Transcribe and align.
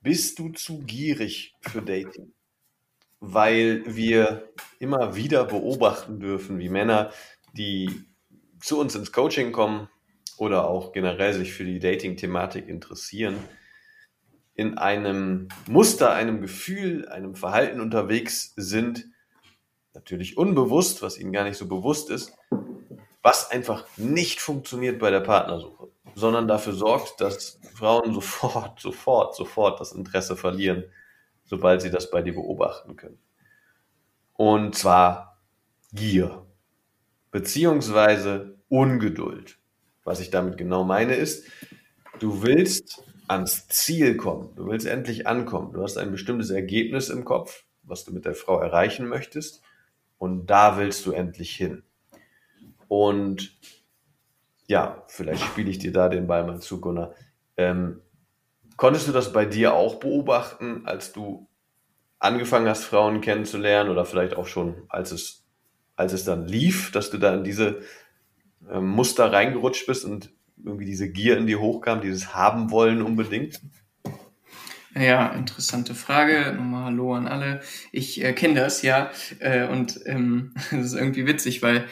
bist 0.00 0.38
du 0.38 0.50
zu 0.50 0.80
gierig 0.80 1.54
für 1.60 1.82
Dating? 1.82 2.32
Weil 3.20 3.82
wir 3.86 4.52
immer 4.78 5.16
wieder 5.16 5.44
beobachten 5.44 6.20
dürfen, 6.20 6.58
wie 6.58 6.68
Männer, 6.68 7.12
die 7.52 8.04
zu 8.60 8.78
uns 8.78 8.94
ins 8.94 9.12
Coaching 9.12 9.52
kommen 9.52 9.88
oder 10.36 10.68
auch 10.68 10.92
generell 10.92 11.32
sich 11.32 11.52
für 11.52 11.64
die 11.64 11.80
Dating-Thematik 11.80 12.68
interessieren, 12.68 13.36
in 14.54 14.76
einem 14.76 15.48
Muster, 15.68 16.12
einem 16.12 16.40
Gefühl, 16.40 17.08
einem 17.08 17.34
Verhalten 17.34 17.80
unterwegs 17.80 18.52
sind, 18.56 19.06
natürlich 19.94 20.36
unbewusst, 20.36 21.02
was 21.02 21.18
ihnen 21.18 21.32
gar 21.32 21.44
nicht 21.44 21.56
so 21.56 21.68
bewusst 21.68 22.10
ist, 22.10 22.36
was 23.28 23.50
einfach 23.50 23.84
nicht 23.96 24.40
funktioniert 24.40 24.98
bei 24.98 25.10
der 25.10 25.20
Partnersuche 25.20 25.88
sondern 26.18 26.48
dafür 26.48 26.72
sorgt, 26.72 27.20
dass 27.20 27.60
Frauen 27.74 28.12
sofort, 28.12 28.80
sofort, 28.80 29.34
sofort 29.36 29.80
das 29.80 29.92
Interesse 29.92 30.36
verlieren, 30.36 30.84
sobald 31.44 31.80
sie 31.80 31.90
das 31.90 32.10
bei 32.10 32.22
dir 32.22 32.34
beobachten 32.34 32.96
können. 32.96 33.18
Und 34.34 34.74
zwar 34.74 35.40
Gier, 35.92 36.46
beziehungsweise 37.30 38.58
Ungeduld. 38.68 39.58
Was 40.04 40.20
ich 40.20 40.30
damit 40.30 40.58
genau 40.58 40.84
meine 40.84 41.14
ist, 41.14 41.46
du 42.18 42.42
willst 42.42 43.02
ans 43.26 43.68
Ziel 43.68 44.16
kommen, 44.16 44.54
du 44.56 44.66
willst 44.66 44.86
endlich 44.86 45.26
ankommen, 45.26 45.72
du 45.72 45.82
hast 45.82 45.98
ein 45.98 46.10
bestimmtes 46.10 46.50
Ergebnis 46.50 47.10
im 47.10 47.24
Kopf, 47.24 47.64
was 47.82 48.04
du 48.04 48.12
mit 48.12 48.24
der 48.24 48.34
Frau 48.34 48.58
erreichen 48.58 49.06
möchtest, 49.06 49.62
und 50.18 50.46
da 50.46 50.78
willst 50.78 51.06
du 51.06 51.12
endlich 51.12 51.54
hin. 51.54 51.84
Und 52.88 53.56
ja, 54.66 55.04
vielleicht 55.08 55.44
spiele 55.44 55.70
ich 55.70 55.78
dir 55.78 55.92
da 55.92 56.08
den 56.08 56.26
Ball 56.26 56.44
mal 56.44 56.60
zu, 56.60 56.80
Gunnar. 56.80 57.14
Ähm, 57.56 58.00
konntest 58.76 59.08
du 59.08 59.12
das 59.12 59.32
bei 59.32 59.44
dir 59.44 59.74
auch 59.74 59.96
beobachten, 59.96 60.82
als 60.84 61.12
du 61.12 61.48
angefangen 62.18 62.68
hast, 62.68 62.84
Frauen 62.84 63.20
kennenzulernen 63.20 63.90
oder 63.90 64.04
vielleicht 64.04 64.36
auch 64.36 64.46
schon, 64.46 64.82
als 64.88 65.12
es, 65.12 65.44
als 65.96 66.12
es 66.12 66.24
dann 66.24 66.46
lief, 66.46 66.90
dass 66.92 67.10
du 67.10 67.18
da 67.18 67.34
in 67.34 67.44
diese 67.44 67.80
ähm, 68.70 68.88
Muster 68.88 69.32
reingerutscht 69.32 69.86
bist 69.86 70.04
und 70.04 70.30
irgendwie 70.64 70.86
diese 70.86 71.10
Gier 71.10 71.38
in 71.38 71.46
dir 71.46 71.60
hochkam, 71.60 72.00
dieses 72.00 72.34
Haben 72.34 72.70
wollen 72.70 73.02
unbedingt? 73.02 73.60
Ja, 74.94 75.28
interessante 75.28 75.94
Frage. 75.94 76.52
Nochmal 76.56 76.86
Hallo 76.86 77.14
an 77.14 77.28
alle. 77.28 77.60
Ich 77.92 78.22
äh, 78.24 78.32
kenne 78.32 78.54
das, 78.60 78.82
ja. 78.82 79.10
Äh, 79.38 79.68
und 79.68 80.00
ähm, 80.06 80.54
das 80.70 80.86
ist 80.86 80.94
irgendwie 80.94 81.26
witzig, 81.26 81.62
weil 81.62 81.86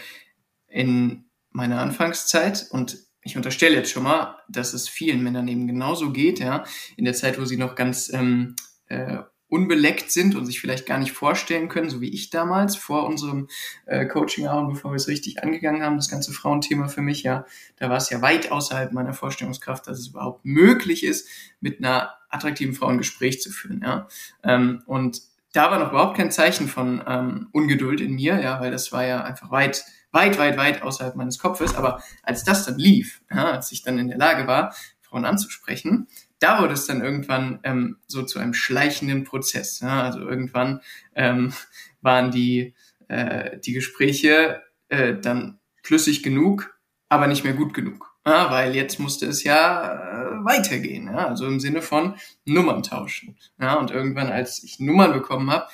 in 0.77 1.24
meiner 1.50 1.80
Anfangszeit 1.80 2.66
und 2.70 2.98
ich 3.22 3.36
unterstelle 3.36 3.77
jetzt 3.77 3.91
schon 3.91 4.05
mal, 4.05 4.36
dass 4.48 4.74
es 4.74 4.88
vielen 4.88 5.22
Männern 5.22 5.48
eben 5.48 5.66
genauso 5.66 6.12
geht, 6.12 6.38
ja, 6.38 6.64
in 6.96 7.06
der 7.06 7.14
Zeit, 7.14 7.41
wo 7.41 7.44
sie 7.44 7.56
noch 7.56 7.74
ganz 7.74 8.12
ähm, 8.12 8.55
äh, 8.88 9.19
unbeleckt 9.48 10.12
sind 10.12 10.34
und 10.36 10.44
sich 10.44 10.60
vielleicht 10.60 10.86
gar 10.86 10.98
nicht 10.98 11.12
vorstellen 11.12 11.69
können, 11.69 11.88
so 11.88 12.00
wie 12.00 12.10
ich 12.10 12.30
damals 12.30 12.77
vor 12.77 13.06
unserem 13.06 13.48
äh, 13.86 14.04
Coaching 14.06 14.47
und 14.48 14.74
bevor 14.74 14.92
wir 14.92 14.97
es 14.97 15.08
richtig 15.08 15.42
angegangen 15.42 15.82
haben, 15.82 15.97
das 15.97 16.10
ganze 16.10 16.32
Frauenthema 16.32 16.88
für 16.88 17.00
mich, 17.00 17.22
ja, 17.22 17.47
da 17.76 17.88
war 17.88 17.97
es 17.97 18.10
ja 18.10 18.20
weit 18.20 18.53
außerhalb 18.53 18.93
meiner 18.93 19.14
Vorstellungskraft, 19.14 19.87
dass 19.87 19.98
es 19.98 20.08
überhaupt 20.08 20.44
möglich 20.44 21.04
ist, 21.04 21.26
mit 21.60 21.78
einer 21.78 22.12
attraktiven 22.28 22.75
Frau 22.75 22.88
ein 22.88 22.98
Gespräch 22.98 23.41
zu 23.41 23.50
führen, 23.50 23.81
ja. 23.82 24.08
Ähm, 24.44 24.82
und 24.87 25.22
da 25.53 25.70
war 25.70 25.78
noch 25.78 25.91
überhaupt 25.91 26.19
kein 26.19 26.31
Zeichen 26.31 26.69
von 26.69 27.03
ähm, 27.06 27.48
Ungeduld 27.53 28.03
in 28.03 28.14
mir, 28.14 28.41
ja, 28.41 28.60
weil 28.60 28.70
das 28.70 28.93
war 28.93 29.06
ja 29.06 29.25
einfach 29.25 29.50
weit 29.50 29.87
weit, 30.16 30.38
weit, 30.38 30.56
weit 30.56 30.82
außerhalb 30.82 31.15
meines 31.15 31.38
Kopfes. 31.38 31.77
Aber 31.77 32.03
als 32.22 32.43
das 32.43 32.65
dann 32.65 32.78
lief, 32.78 33.21
ja, 33.31 33.53
als 33.53 33.71
ich 33.71 33.82
dann 33.82 33.99
in 33.99 34.09
der 34.09 34.19
Lage 34.19 34.47
war, 34.47 34.75
Frauen 35.03 35.25
anzusprechen, 35.25 36.09
da 36.38 36.60
wurde 36.60 36.75
es 36.75 36.87
dann 36.87 37.03
irgendwann 37.03 37.60
ähm, 37.62 37.99
so 38.06 38.22
zu 38.22 38.38
einem 38.38 38.55
schleichenden 38.55 39.25
Prozess. 39.25 39.81
Ja? 39.81 40.03
Also 40.03 40.21
irgendwann 40.21 40.81
ähm, 41.15 41.53
waren 42.00 42.31
die, 42.31 42.75
äh, 43.09 43.59
die 43.59 43.72
Gespräche 43.72 44.62
äh, 44.88 45.15
dann 45.15 45.59
flüssig 45.82 46.22
genug, 46.22 46.76
aber 47.09 47.26
nicht 47.26 47.44
mehr 47.44 47.55
gut 47.55 47.75
genug. 47.75 48.15
Ja, 48.26 48.50
weil 48.50 48.75
jetzt 48.75 48.99
musste 48.99 49.26
es 49.26 49.44
ja 49.44 49.93
äh, 49.93 50.44
weitergehen, 50.44 51.06
ja? 51.06 51.28
also 51.28 51.47
im 51.47 51.60
Sinne 51.60 51.81
von 51.81 52.16
Nummern 52.44 52.82
tauschen. 52.82 53.37
Ja? 53.60 53.75
Und 53.75 53.91
irgendwann, 53.91 54.32
als 54.32 54.65
ich 54.65 54.81
Nummern 54.81 55.12
bekommen 55.12 55.50
habe, 55.50 55.69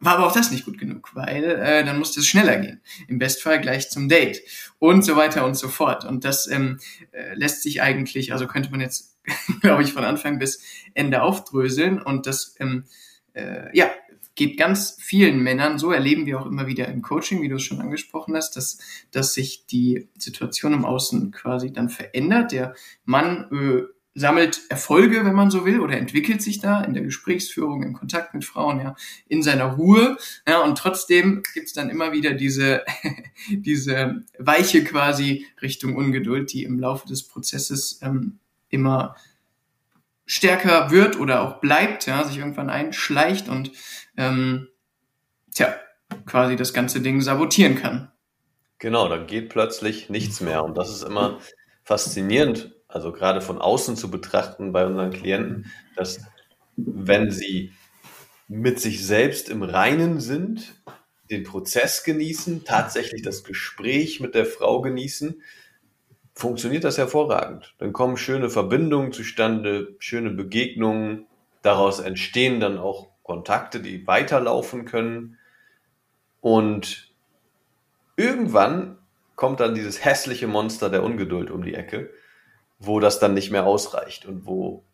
war 0.00 0.16
aber 0.16 0.26
auch 0.26 0.32
das 0.32 0.50
nicht 0.50 0.64
gut 0.64 0.78
genug, 0.78 1.10
weil 1.14 1.44
äh, 1.44 1.84
dann 1.84 1.98
musste 1.98 2.20
es 2.20 2.26
schneller 2.26 2.56
gehen. 2.58 2.80
Im 3.06 3.18
Bestfall 3.18 3.60
gleich 3.60 3.90
zum 3.90 4.08
Date 4.08 4.40
und 4.78 5.04
so 5.04 5.14
weiter 5.16 5.44
und 5.44 5.54
so 5.54 5.68
fort. 5.68 6.04
Und 6.04 6.24
das 6.24 6.46
ähm, 6.48 6.78
äh, 7.12 7.34
lässt 7.34 7.62
sich 7.62 7.82
eigentlich, 7.82 8.32
also 8.32 8.46
könnte 8.46 8.70
man 8.70 8.80
jetzt, 8.80 9.18
glaube 9.60 9.82
ich, 9.82 9.92
von 9.92 10.04
Anfang 10.04 10.38
bis 10.38 10.62
Ende 10.94 11.22
aufdröseln. 11.22 12.00
Und 12.00 12.26
das, 12.26 12.56
ähm, 12.60 12.84
äh, 13.34 13.76
ja, 13.76 13.90
geht 14.34 14.56
ganz 14.56 14.96
vielen 14.98 15.40
Männern 15.40 15.78
so, 15.78 15.92
erleben 15.92 16.24
wir 16.24 16.40
auch 16.40 16.46
immer 16.46 16.66
wieder 16.66 16.88
im 16.88 17.02
Coaching, 17.02 17.42
wie 17.42 17.48
du 17.48 17.56
es 17.56 17.62
schon 17.62 17.80
angesprochen 17.80 18.34
hast, 18.34 18.56
dass, 18.56 18.78
dass 19.10 19.34
sich 19.34 19.66
die 19.66 20.08
Situation 20.16 20.72
im 20.72 20.86
Außen 20.86 21.30
quasi 21.30 21.74
dann 21.74 21.90
verändert. 21.90 22.52
Der 22.52 22.74
Mann 23.04 23.50
äh, 23.52 23.82
sammelt 24.14 24.60
Erfolge, 24.68 25.24
wenn 25.24 25.34
man 25.34 25.50
so 25.50 25.64
will, 25.64 25.80
oder 25.80 25.96
entwickelt 25.96 26.42
sich 26.42 26.60
da 26.60 26.82
in 26.82 26.94
der 26.94 27.02
Gesprächsführung, 27.02 27.82
im 27.82 27.92
Kontakt 27.92 28.34
mit 28.34 28.44
Frauen, 28.44 28.80
ja, 28.80 28.96
in 29.28 29.42
seiner 29.42 29.66
Ruhe. 29.66 30.16
Ja, 30.48 30.60
und 30.60 30.76
trotzdem 30.76 31.42
gibt's 31.54 31.72
dann 31.72 31.90
immer 31.90 32.12
wieder 32.12 32.32
diese, 32.34 32.84
diese 33.50 34.24
Weiche 34.38 34.84
quasi 34.84 35.46
Richtung 35.62 35.96
Ungeduld, 35.96 36.52
die 36.52 36.64
im 36.64 36.78
Laufe 36.78 37.06
des 37.06 37.22
Prozesses 37.22 38.00
ähm, 38.02 38.38
immer 38.68 39.16
stärker 40.26 40.90
wird 40.90 41.18
oder 41.18 41.42
auch 41.42 41.60
bleibt, 41.60 42.06
ja, 42.06 42.24
sich 42.24 42.38
irgendwann 42.38 42.70
einschleicht 42.70 43.48
und 43.48 43.72
ähm, 44.16 44.68
tja, 45.52 45.74
quasi 46.26 46.56
das 46.56 46.72
ganze 46.72 47.00
Ding 47.00 47.20
sabotieren 47.20 47.76
kann. 47.76 48.12
Genau, 48.78 49.08
dann 49.08 49.26
geht 49.26 49.50
plötzlich 49.50 50.08
nichts 50.08 50.40
mehr. 50.40 50.64
Und 50.64 50.76
das 50.76 50.90
ist 50.90 51.02
immer 51.02 51.38
faszinierend, 51.82 52.74
also 52.90 53.12
gerade 53.12 53.40
von 53.40 53.58
außen 53.58 53.96
zu 53.96 54.10
betrachten 54.10 54.72
bei 54.72 54.84
unseren 54.86 55.10
Klienten, 55.10 55.70
dass 55.96 56.20
wenn 56.76 57.30
sie 57.30 57.72
mit 58.48 58.80
sich 58.80 59.06
selbst 59.06 59.48
im 59.48 59.62
Reinen 59.62 60.20
sind, 60.20 60.74
den 61.30 61.44
Prozess 61.44 62.02
genießen, 62.02 62.64
tatsächlich 62.64 63.22
das 63.22 63.44
Gespräch 63.44 64.20
mit 64.20 64.34
der 64.34 64.44
Frau 64.44 64.80
genießen, 64.80 65.40
funktioniert 66.34 66.84
das 66.84 66.98
hervorragend. 66.98 67.74
Dann 67.78 67.92
kommen 67.92 68.16
schöne 68.16 68.50
Verbindungen 68.50 69.12
zustande, 69.12 69.94
schöne 70.00 70.30
Begegnungen, 70.30 71.26
daraus 71.62 72.00
entstehen 72.00 72.58
dann 72.58 72.78
auch 72.78 73.08
Kontakte, 73.22 73.80
die 73.80 74.06
weiterlaufen 74.06 74.84
können. 74.84 75.38
Und 76.40 77.12
irgendwann 78.16 78.98
kommt 79.36 79.60
dann 79.60 79.74
dieses 79.74 80.04
hässliche 80.04 80.48
Monster 80.48 80.90
der 80.90 81.04
Ungeduld 81.04 81.50
um 81.50 81.62
die 81.62 81.74
Ecke 81.74 82.10
wo 82.80 82.98
das 82.98 83.20
dann 83.20 83.34
nicht 83.34 83.50
mehr 83.50 83.66
ausreicht 83.66 84.26
und 84.26 84.46
wo 84.46 84.84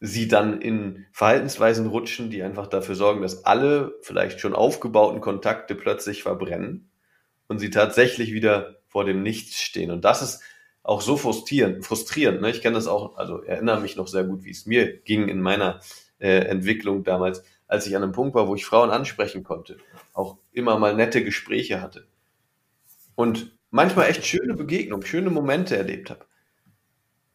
sie 0.00 0.28
dann 0.28 0.60
in 0.60 1.04
Verhaltensweisen 1.12 1.86
rutschen, 1.86 2.30
die 2.30 2.42
einfach 2.42 2.68
dafür 2.68 2.94
sorgen, 2.94 3.22
dass 3.22 3.44
alle 3.44 3.94
vielleicht 4.02 4.40
schon 4.40 4.54
aufgebauten 4.54 5.20
Kontakte 5.20 5.74
plötzlich 5.74 6.22
verbrennen 6.22 6.90
und 7.48 7.58
sie 7.58 7.70
tatsächlich 7.70 8.32
wieder 8.32 8.76
vor 8.86 9.04
dem 9.04 9.22
Nichts 9.22 9.60
stehen. 9.60 9.90
Und 9.90 10.04
das 10.04 10.22
ist 10.22 10.42
auch 10.82 11.00
so 11.00 11.16
frustrierend. 11.16 11.84
frustrierend 11.84 12.40
ne? 12.40 12.50
Ich 12.50 12.62
kenne 12.62 12.76
das 12.76 12.86
auch, 12.86 13.16
also 13.16 13.42
erinnere 13.42 13.80
mich 13.80 13.96
noch 13.96 14.06
sehr 14.06 14.24
gut, 14.24 14.44
wie 14.44 14.50
es 14.50 14.66
mir 14.66 14.98
ging 14.98 15.28
in 15.28 15.40
meiner 15.40 15.80
äh, 16.18 16.40
Entwicklung 16.46 17.02
damals, 17.02 17.42
als 17.66 17.86
ich 17.86 17.96
an 17.96 18.02
einem 18.02 18.12
Punkt 18.12 18.34
war, 18.34 18.46
wo 18.46 18.54
ich 18.54 18.66
Frauen 18.66 18.90
ansprechen 18.90 19.42
konnte, 19.42 19.78
auch 20.12 20.36
immer 20.52 20.78
mal 20.78 20.94
nette 20.94 21.24
Gespräche 21.24 21.80
hatte 21.80 22.06
und 23.14 23.56
manchmal 23.70 24.08
echt 24.08 24.24
schöne 24.24 24.54
Begegnungen, 24.54 25.06
schöne 25.06 25.30
Momente 25.30 25.76
erlebt 25.76 26.10
habe. 26.10 26.26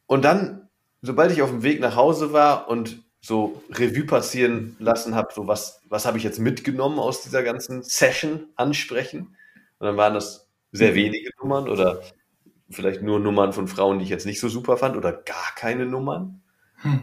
Und 0.09 0.25
dann, 0.25 0.67
sobald 1.03 1.31
ich 1.31 1.43
auf 1.43 1.51
dem 1.51 1.61
Weg 1.61 1.79
nach 1.79 1.95
Hause 1.95 2.33
war 2.33 2.67
und 2.67 3.03
so 3.21 3.61
Revue 3.69 4.05
passieren 4.05 4.75
lassen 4.79 5.13
habe, 5.13 5.31
so 5.31 5.45
was, 5.45 5.83
was 5.87 6.07
habe 6.07 6.17
ich 6.17 6.23
jetzt 6.23 6.39
mitgenommen 6.39 6.97
aus 6.97 7.21
dieser 7.21 7.43
ganzen 7.43 7.83
Session 7.83 8.47
ansprechen. 8.55 9.35
Und 9.77 9.85
dann 9.85 9.97
waren 9.97 10.15
das 10.15 10.49
sehr 10.71 10.95
wenige 10.95 11.29
Nummern 11.39 11.69
oder 11.69 12.01
vielleicht 12.71 13.03
nur 13.03 13.19
Nummern 13.19 13.53
von 13.53 13.67
Frauen, 13.67 13.99
die 13.99 14.05
ich 14.05 14.09
jetzt 14.09 14.25
nicht 14.25 14.39
so 14.39 14.49
super 14.49 14.77
fand 14.77 14.97
oder 14.97 15.13
gar 15.13 15.53
keine 15.55 15.85
Nummern. 15.85 16.41
Hm. 16.77 17.01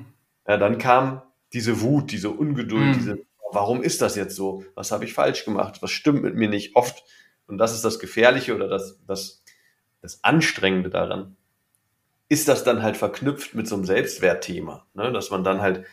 Ja, 0.48 0.56
dann 0.56 0.78
kam 0.78 1.22
diese 1.52 1.80
Wut, 1.82 2.10
diese 2.10 2.30
Ungeduld, 2.30 2.94
hm. 2.94 2.94
diese 2.94 3.18
warum 3.52 3.84
ist 3.84 4.02
das 4.02 4.16
jetzt 4.16 4.34
so? 4.34 4.64
Was 4.74 4.90
habe 4.90 5.04
ich 5.04 5.14
falsch 5.14 5.44
gemacht? 5.44 5.80
Was 5.80 5.92
stimmt 5.92 6.24
mit 6.24 6.34
mir 6.34 6.48
nicht? 6.48 6.74
Oft, 6.74 7.04
und 7.46 7.58
das 7.58 7.72
ist 7.72 7.84
das 7.84 8.00
Gefährliche 8.00 8.56
oder 8.56 8.66
das, 8.66 8.98
das, 9.06 9.44
das 10.02 10.24
Anstrengende 10.24 10.90
daran, 10.90 11.36
ist 12.28 12.48
das 12.48 12.64
dann 12.64 12.82
halt 12.82 12.96
verknüpft 12.96 13.54
mit 13.54 13.68
so 13.68 13.76
einem 13.76 13.84
Selbstwertthema, 13.84 14.86
ne? 14.94 15.12
dass 15.12 15.30
man 15.30 15.44
dann 15.44 15.60
halt 15.60 15.84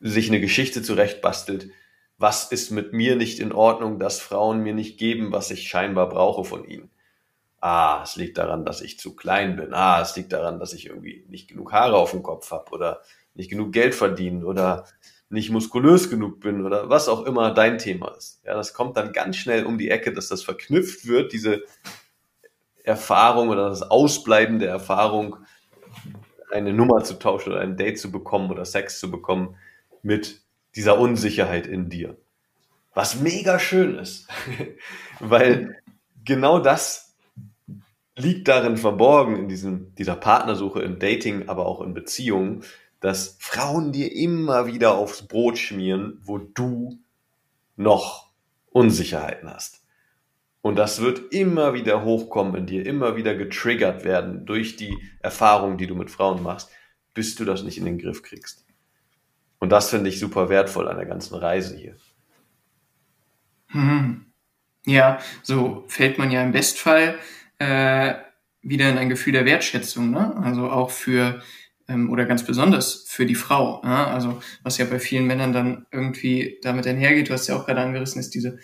sich 0.00 0.28
eine 0.28 0.40
Geschichte 0.40 0.82
zurechtbastelt. 0.82 1.70
Was 2.18 2.50
ist 2.50 2.70
mit 2.70 2.92
mir 2.92 3.16
nicht 3.16 3.40
in 3.40 3.52
Ordnung, 3.52 3.98
dass 3.98 4.20
Frauen 4.20 4.60
mir 4.60 4.74
nicht 4.74 4.98
geben, 4.98 5.32
was 5.32 5.50
ich 5.50 5.68
scheinbar 5.68 6.08
brauche 6.08 6.44
von 6.44 6.64
ihnen? 6.64 6.90
Ah, 7.60 8.02
es 8.04 8.16
liegt 8.16 8.36
daran, 8.36 8.64
dass 8.64 8.82
ich 8.82 8.98
zu 8.98 9.16
klein 9.16 9.56
bin. 9.56 9.72
Ah, 9.72 10.00
es 10.02 10.14
liegt 10.16 10.32
daran, 10.32 10.60
dass 10.60 10.74
ich 10.74 10.86
irgendwie 10.86 11.24
nicht 11.28 11.48
genug 11.48 11.72
Haare 11.72 11.96
auf 11.96 12.10
dem 12.10 12.22
Kopf 12.22 12.50
habe 12.50 12.70
oder 12.72 13.00
nicht 13.34 13.50
genug 13.50 13.72
Geld 13.72 13.94
verdiene 13.94 14.44
oder 14.44 14.86
nicht 15.30 15.50
muskulös 15.50 16.10
genug 16.10 16.40
bin 16.40 16.64
oder 16.64 16.88
was 16.90 17.08
auch 17.08 17.24
immer 17.24 17.52
dein 17.52 17.78
Thema 17.78 18.14
ist. 18.16 18.42
Ja, 18.44 18.54
das 18.54 18.74
kommt 18.74 18.96
dann 18.96 19.12
ganz 19.12 19.36
schnell 19.36 19.64
um 19.64 19.78
die 19.78 19.90
Ecke, 19.90 20.12
dass 20.12 20.28
das 20.28 20.42
verknüpft 20.42 21.06
wird, 21.06 21.32
diese 21.32 21.62
Erfahrung 22.84 23.48
oder 23.48 23.68
das 23.68 23.82
Ausbleiben 23.82 24.60
der 24.60 24.68
Erfahrung, 24.68 25.36
eine 26.52 26.72
Nummer 26.72 27.02
zu 27.02 27.18
tauschen 27.18 27.52
oder 27.52 27.62
ein 27.62 27.76
Date 27.76 27.98
zu 27.98 28.12
bekommen 28.12 28.50
oder 28.50 28.64
Sex 28.64 29.00
zu 29.00 29.10
bekommen 29.10 29.56
mit 30.02 30.42
dieser 30.76 30.98
Unsicherheit 30.98 31.66
in 31.66 31.88
dir. 31.88 32.16
Was 32.92 33.16
mega 33.16 33.58
schön 33.58 33.98
ist, 33.98 34.28
weil 35.20 35.82
genau 36.24 36.60
das 36.60 37.16
liegt 38.16 38.46
darin 38.46 38.76
verborgen 38.76 39.36
in 39.36 39.48
diesem, 39.48 39.94
dieser 39.96 40.14
Partnersuche 40.14 40.82
im 40.82 41.00
Dating, 41.00 41.48
aber 41.48 41.66
auch 41.66 41.80
in 41.80 41.94
Beziehungen, 41.94 42.62
dass 43.00 43.36
Frauen 43.40 43.92
dir 43.92 44.14
immer 44.14 44.66
wieder 44.66 44.94
aufs 44.94 45.26
Brot 45.26 45.58
schmieren, 45.58 46.20
wo 46.22 46.38
du 46.38 46.98
noch 47.76 48.30
Unsicherheiten 48.70 49.52
hast. 49.52 49.83
Und 50.64 50.76
das 50.76 51.02
wird 51.02 51.30
immer 51.34 51.74
wieder 51.74 52.04
hochkommen 52.04 52.54
in 52.54 52.64
dir, 52.64 52.86
immer 52.86 53.16
wieder 53.16 53.34
getriggert 53.34 54.02
werden 54.02 54.46
durch 54.46 54.76
die 54.76 54.96
Erfahrungen, 55.20 55.76
die 55.76 55.86
du 55.86 55.94
mit 55.94 56.10
Frauen 56.10 56.42
machst, 56.42 56.70
bis 57.12 57.34
du 57.34 57.44
das 57.44 57.64
nicht 57.64 57.76
in 57.76 57.84
den 57.84 57.98
Griff 57.98 58.22
kriegst. 58.22 58.64
Und 59.58 59.68
das 59.68 59.90
finde 59.90 60.08
ich 60.08 60.18
super 60.18 60.48
wertvoll 60.48 60.88
an 60.88 60.96
der 60.96 61.04
ganzen 61.04 61.34
Reise 61.34 61.76
hier. 61.76 61.96
Hm. 63.72 64.24
Ja, 64.86 65.18
so 65.42 65.84
fällt 65.86 66.16
man 66.16 66.30
ja 66.30 66.42
im 66.42 66.52
Bestfall 66.52 67.18
äh, 67.58 68.14
wieder 68.62 68.88
in 68.88 68.96
ein 68.96 69.10
Gefühl 69.10 69.34
der 69.34 69.44
Wertschätzung, 69.44 70.12
ne? 70.12 70.34
Also 70.38 70.70
auch 70.70 70.88
für 70.88 71.42
ähm, 71.88 72.10
oder 72.10 72.24
ganz 72.24 72.42
besonders 72.42 73.04
für 73.06 73.26
die 73.26 73.34
Frau. 73.34 73.82
Ja? 73.84 74.06
Also 74.06 74.40
was 74.62 74.78
ja 74.78 74.86
bei 74.86 74.98
vielen 74.98 75.26
Männern 75.26 75.52
dann 75.52 75.84
irgendwie 75.92 76.58
damit 76.62 76.86
einhergeht, 76.86 77.28
du 77.28 77.34
hast 77.34 77.48
ja 77.48 77.54
auch 77.54 77.66
gerade 77.66 77.82
angerissen, 77.82 78.18
ist 78.18 78.34
diese, 78.34 78.58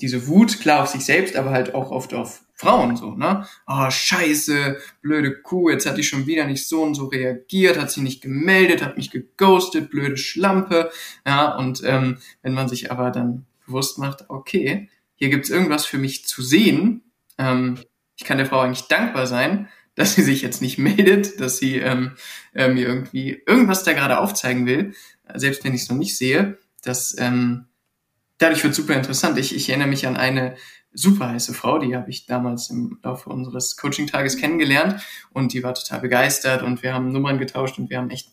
diese 0.00 0.26
Wut, 0.26 0.60
klar 0.60 0.82
auf 0.82 0.88
sich 0.88 1.04
selbst, 1.04 1.36
aber 1.36 1.50
halt 1.50 1.74
auch 1.74 1.90
oft 1.90 2.14
auf 2.14 2.42
Frauen 2.54 2.96
so, 2.96 3.14
ne? 3.16 3.46
Oh, 3.66 3.90
scheiße, 3.90 4.78
blöde 5.00 5.42
Kuh, 5.42 5.70
jetzt 5.70 5.84
hat 5.84 5.98
die 5.98 6.04
schon 6.04 6.26
wieder 6.26 6.46
nicht 6.46 6.68
so 6.68 6.82
und 6.82 6.94
so 6.94 7.06
reagiert, 7.06 7.78
hat 7.78 7.90
sie 7.90 8.02
nicht 8.02 8.22
gemeldet, 8.22 8.84
hat 8.84 8.96
mich 8.96 9.10
geghostet, 9.10 9.90
blöde 9.90 10.16
Schlampe. 10.16 10.90
Ja, 11.26 11.56
und 11.56 11.82
ähm, 11.84 12.18
wenn 12.42 12.54
man 12.54 12.68
sich 12.68 12.92
aber 12.92 13.10
dann 13.10 13.46
bewusst 13.66 13.98
macht, 13.98 14.30
okay, 14.30 14.88
hier 15.16 15.28
gibt's 15.28 15.50
irgendwas 15.50 15.86
für 15.86 15.98
mich 15.98 16.24
zu 16.24 16.40
sehen, 16.42 17.02
ähm, 17.38 17.78
ich 18.16 18.24
kann 18.24 18.38
der 18.38 18.46
Frau 18.46 18.60
eigentlich 18.60 18.86
dankbar 18.86 19.26
sein, 19.26 19.68
dass 19.96 20.14
sie 20.14 20.22
sich 20.22 20.42
jetzt 20.42 20.62
nicht 20.62 20.78
meldet, 20.78 21.40
dass 21.40 21.58
sie 21.58 21.78
ähm, 21.78 22.12
äh, 22.54 22.68
mir 22.68 22.86
irgendwie 22.86 23.42
irgendwas 23.46 23.82
da 23.82 23.92
gerade 23.92 24.20
aufzeigen 24.20 24.66
will, 24.66 24.94
selbst 25.34 25.64
wenn 25.64 25.74
ich 25.74 25.82
es 25.82 25.88
noch 25.88 25.96
nicht 25.96 26.16
sehe. 26.16 26.58
Das 26.82 27.16
ähm, 27.18 27.66
dadurch 28.42 28.64
wird 28.64 28.74
super 28.74 28.94
interessant. 28.94 29.38
Ich, 29.38 29.54
ich 29.54 29.68
erinnere 29.68 29.88
mich 29.88 30.06
an 30.06 30.16
eine 30.16 30.56
super 30.92 31.30
heiße 31.30 31.54
Frau, 31.54 31.78
die 31.78 31.96
habe 31.96 32.10
ich 32.10 32.26
damals 32.26 32.68
im 32.68 32.98
Laufe 33.02 33.30
unseres 33.30 33.76
Coaching-Tages 33.76 34.36
kennengelernt 34.36 35.00
und 35.30 35.52
die 35.52 35.62
war 35.62 35.74
total 35.74 36.00
begeistert 36.00 36.62
und 36.62 36.82
wir 36.82 36.92
haben 36.92 37.12
Nummern 37.12 37.38
getauscht 37.38 37.78
und 37.78 37.88
wir 37.88 37.98
haben 37.98 38.10
echt 38.10 38.28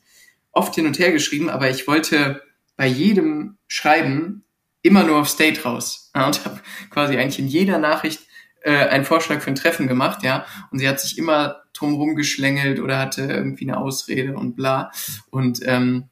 oft 0.51 0.75
hin 0.75 0.85
und 0.85 0.99
her 0.99 1.11
geschrieben, 1.11 1.49
aber 1.49 1.69
ich 1.69 1.87
wollte 1.87 2.41
bei 2.75 2.87
jedem 2.87 3.57
Schreiben 3.67 4.43
immer 4.81 5.03
nur 5.03 5.19
auf 5.19 5.29
State 5.29 5.63
raus 5.63 6.11
ja, 6.15 6.25
und 6.25 6.43
habe 6.43 6.59
quasi 6.89 7.17
eigentlich 7.17 7.39
in 7.39 7.47
jeder 7.47 7.77
Nachricht 7.77 8.21
äh, 8.61 8.87
einen 8.87 9.05
Vorschlag 9.05 9.41
für 9.41 9.51
ein 9.51 9.55
Treffen 9.55 9.87
gemacht, 9.87 10.23
ja, 10.23 10.45
und 10.71 10.79
sie 10.79 10.89
hat 10.89 10.99
sich 10.99 11.17
immer 11.17 11.63
drumherum 11.73 12.15
geschlängelt 12.15 12.79
oder 12.79 12.99
hatte 12.99 13.21
irgendwie 13.23 13.69
eine 13.69 13.77
Ausrede 13.77 14.35
und 14.35 14.55
bla. 14.55 14.91
Und 15.29 15.61
ähm, 15.65 16.09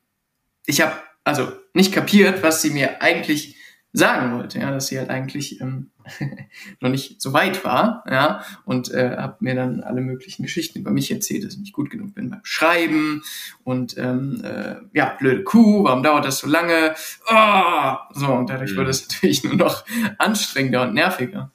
ich 0.65 0.79
habe 0.79 0.95
also 1.25 1.51
nicht 1.73 1.91
kapiert, 1.93 2.41
was 2.41 2.61
sie 2.61 2.69
mir 2.69 3.01
eigentlich 3.01 3.56
sagen 3.93 4.37
wollte, 4.37 4.59
ja, 4.59 4.71
dass 4.71 4.87
sie 4.87 4.99
halt 4.99 5.09
eigentlich 5.09 5.61
ähm, 5.61 5.91
noch 6.81 6.89
nicht 6.89 7.21
so 7.21 7.33
weit 7.33 7.63
war, 7.63 8.03
ja, 8.09 8.43
und 8.65 8.91
äh, 8.91 9.17
habe 9.17 9.37
mir 9.39 9.55
dann 9.55 9.81
alle 9.81 10.01
möglichen 10.01 10.43
Geschichten 10.43 10.79
über 10.79 10.91
mich 10.91 11.09
erzählt, 11.11 11.43
dass 11.43 11.53
ich 11.53 11.59
nicht 11.59 11.73
gut 11.73 11.89
genug 11.89 12.13
bin 12.13 12.29
beim 12.29 12.41
Schreiben 12.43 13.23
und 13.63 13.97
ähm, 13.97 14.43
äh, 14.43 14.75
ja, 14.93 15.15
blöde 15.17 15.43
Kuh, 15.43 15.83
warum 15.83 16.03
dauert 16.03 16.25
das 16.25 16.39
so 16.39 16.47
lange? 16.47 16.95
Oh! 17.27 17.93
So, 18.13 18.27
und 18.27 18.49
dadurch 18.49 18.73
mhm. 18.73 18.77
wurde 18.77 18.89
es 18.89 19.07
natürlich 19.09 19.43
nur 19.43 19.55
noch 19.55 19.85
anstrengender 20.17 20.83
und 20.83 20.93
nerviger. 20.93 21.51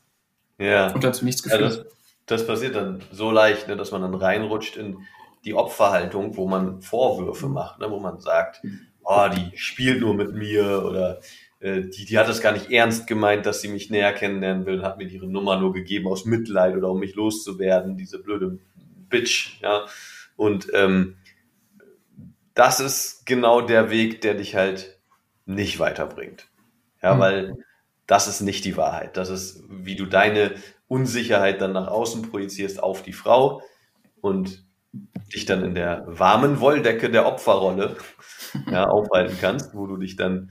Ja. 0.58 0.92
Und 0.92 1.04
dazu 1.04 1.24
nichts 1.24 1.42
geführt. 1.42 1.60
Ja, 1.60 1.68
das, 1.68 1.86
das, 2.26 2.46
passiert 2.46 2.76
dann 2.76 3.02
so 3.10 3.30
leicht, 3.30 3.68
ne, 3.68 3.76
dass 3.76 3.90
man 3.90 4.02
dann 4.02 4.14
reinrutscht 4.14 4.76
in 4.76 4.98
die 5.44 5.54
Opferhaltung, 5.54 6.36
wo 6.36 6.48
man 6.48 6.82
Vorwürfe 6.82 7.48
macht, 7.48 7.80
ne, 7.80 7.90
wo 7.90 7.98
man 7.98 8.20
sagt, 8.20 8.62
oh, 9.02 9.28
die 9.34 9.56
spielt 9.56 10.00
nur 10.00 10.14
mit 10.14 10.34
mir 10.34 10.84
oder 10.84 11.20
äh, 11.62 11.82
die, 11.82 12.04
die 12.04 12.18
hat 12.18 12.28
das 12.28 12.40
gar 12.40 12.52
nicht 12.52 12.72
ernst 12.72 13.06
gemeint, 13.06 13.46
dass 13.46 13.60
sie 13.60 13.68
mich 13.68 13.88
näher 13.88 14.12
kennenlernen 14.12 14.66
will, 14.66 14.82
hat 14.82 14.98
mir 14.98 15.06
ihre 15.06 15.28
Nummer 15.28 15.60
nur 15.60 15.72
gegeben 15.72 16.08
aus 16.08 16.24
Mitleid 16.24 16.76
oder 16.76 16.90
um 16.90 16.98
mich 16.98 17.14
loszuwerden, 17.14 17.96
diese 17.96 18.18
blöde 18.18 18.58
Bitch, 19.08 19.60
ja. 19.62 19.86
Und 20.34 20.68
ähm, 20.74 21.16
das 22.54 22.80
ist 22.80 23.26
genau 23.26 23.60
der 23.60 23.90
Weg, 23.90 24.22
der 24.22 24.34
dich 24.34 24.56
halt 24.56 24.98
nicht 25.46 25.78
weiterbringt. 25.78 26.48
Ja, 27.00 27.14
mhm. 27.14 27.20
weil 27.20 27.54
das 28.06 28.26
ist 28.26 28.40
nicht 28.40 28.64
die 28.64 28.76
Wahrheit. 28.76 29.16
Das 29.16 29.30
ist, 29.30 29.62
wie 29.68 29.94
du 29.94 30.06
deine 30.06 30.54
Unsicherheit 30.88 31.60
dann 31.60 31.72
nach 31.72 31.86
außen 31.86 32.22
projizierst 32.22 32.82
auf 32.82 33.02
die 33.02 33.12
Frau 33.12 33.62
und 34.20 34.64
dich 35.32 35.46
dann 35.46 35.64
in 35.64 35.74
der 35.74 36.04
warmen 36.06 36.58
Wolldecke 36.58 37.08
der 37.08 37.24
Opferrolle 37.26 37.96
ja, 38.70 38.88
aufhalten 38.88 39.38
kannst, 39.40 39.74
wo 39.74 39.86
du 39.86 39.96
dich 39.96 40.16
dann 40.16 40.50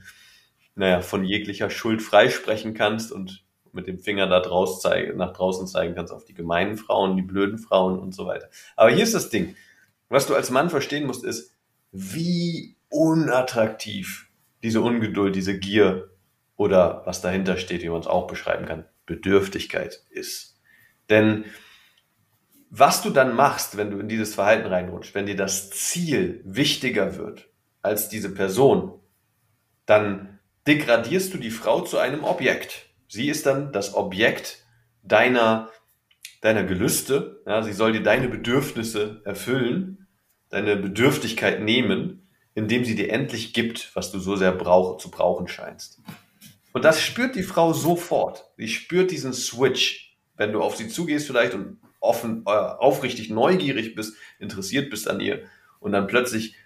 naja, 0.74 1.00
von 1.00 1.24
jeglicher 1.24 1.70
Schuld 1.70 2.02
freisprechen 2.02 2.74
kannst 2.74 3.12
und 3.12 3.44
mit 3.72 3.86
dem 3.86 3.98
Finger 3.98 4.26
da 4.26 4.40
draus 4.40 4.80
zeigen, 4.80 5.16
nach 5.16 5.32
draußen 5.32 5.66
zeigen 5.66 5.94
kannst 5.94 6.12
auf 6.12 6.24
die 6.24 6.34
gemeinen 6.34 6.76
Frauen, 6.76 7.16
die 7.16 7.22
blöden 7.22 7.58
Frauen 7.58 7.98
und 7.98 8.14
so 8.14 8.26
weiter. 8.26 8.48
Aber 8.76 8.90
hier 8.90 9.04
ist 9.04 9.14
das 9.14 9.30
Ding. 9.30 9.56
Was 10.08 10.26
du 10.26 10.34
als 10.34 10.50
Mann 10.50 10.68
verstehen 10.68 11.06
musst, 11.06 11.24
ist, 11.24 11.54
wie 11.90 12.76
unattraktiv 12.90 14.28
diese 14.62 14.80
Ungeduld, 14.82 15.34
diese 15.34 15.58
Gier 15.58 16.10
oder 16.56 17.02
was 17.06 17.22
dahinter 17.22 17.56
steht, 17.56 17.82
wie 17.82 17.88
man 17.88 18.00
es 18.00 18.06
auch 18.06 18.26
beschreiben 18.26 18.66
kann, 18.66 18.84
Bedürftigkeit 19.06 20.04
ist. 20.10 20.60
Denn 21.08 21.44
was 22.70 23.02
du 23.02 23.10
dann 23.10 23.34
machst, 23.34 23.76
wenn 23.76 23.90
du 23.90 23.98
in 23.98 24.08
dieses 24.08 24.34
Verhalten 24.34 24.66
reinrutscht, 24.66 25.14
wenn 25.14 25.26
dir 25.26 25.36
das 25.36 25.70
Ziel 25.70 26.40
wichtiger 26.44 27.16
wird 27.16 27.50
als 27.82 28.08
diese 28.08 28.32
Person, 28.32 28.98
dann 29.84 30.31
degradierst 30.66 31.34
du 31.34 31.38
die 31.38 31.50
Frau 31.50 31.80
zu 31.80 31.98
einem 31.98 32.24
Objekt. 32.24 32.86
Sie 33.08 33.28
ist 33.28 33.46
dann 33.46 33.72
das 33.72 33.94
Objekt 33.94 34.64
deiner, 35.02 35.70
deiner 36.40 36.64
Gelüste. 36.64 37.42
Ja, 37.46 37.62
sie 37.62 37.72
soll 37.72 37.92
dir 37.92 38.02
deine 38.02 38.28
Bedürfnisse 38.28 39.20
erfüllen, 39.24 40.06
deine 40.48 40.76
Bedürftigkeit 40.76 41.60
nehmen, 41.60 42.28
indem 42.54 42.84
sie 42.84 42.94
dir 42.94 43.10
endlich 43.10 43.52
gibt, 43.52 43.94
was 43.94 44.12
du 44.12 44.18
so 44.18 44.36
sehr 44.36 44.52
brauch, 44.52 44.98
zu 44.98 45.10
brauchen 45.10 45.48
scheinst. 45.48 46.00
Und 46.72 46.84
das 46.84 47.02
spürt 47.02 47.34
die 47.34 47.42
Frau 47.42 47.72
sofort. 47.72 48.50
Sie 48.56 48.68
spürt 48.68 49.10
diesen 49.10 49.32
Switch, 49.32 50.16
wenn 50.36 50.52
du 50.52 50.62
auf 50.62 50.76
sie 50.76 50.88
zugehst 50.88 51.26
vielleicht 51.26 51.54
und 51.54 51.78
offen, 52.00 52.44
äh, 52.46 52.50
aufrichtig 52.50 53.30
neugierig 53.30 53.94
bist, 53.94 54.16
interessiert 54.38 54.90
bist 54.90 55.08
an 55.08 55.20
ihr 55.20 55.42
und 55.80 55.92
dann 55.92 56.06
plötzlich 56.06 56.56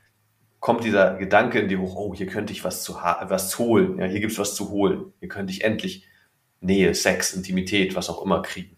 kommt 0.61 0.85
dieser 0.85 1.15
Gedanke 1.17 1.61
in 1.61 1.69
dir 1.69 1.81
hoch, 1.81 1.95
oh, 1.97 2.15
hier 2.15 2.27
könnte 2.27 2.53
ich 2.53 2.65
was 2.65 2.83
zu 2.83 2.95
was 2.95 3.59
holen, 3.59 3.99
ja, 3.99 4.07
hier 4.07 4.21
gibt's 4.21 4.39
was 4.39 4.55
zu 4.55 4.71
holen, 4.71 5.13
hier 5.21 5.29
könnte 5.29 5.53
ich 5.53 5.65
endlich 5.65 6.07
Nähe, 6.61 6.95
Sex, 6.95 7.35
Intimität, 7.35 7.95
was 7.95 8.09
auch 8.09 8.25
immer 8.25 8.43
kriegen. 8.43 8.77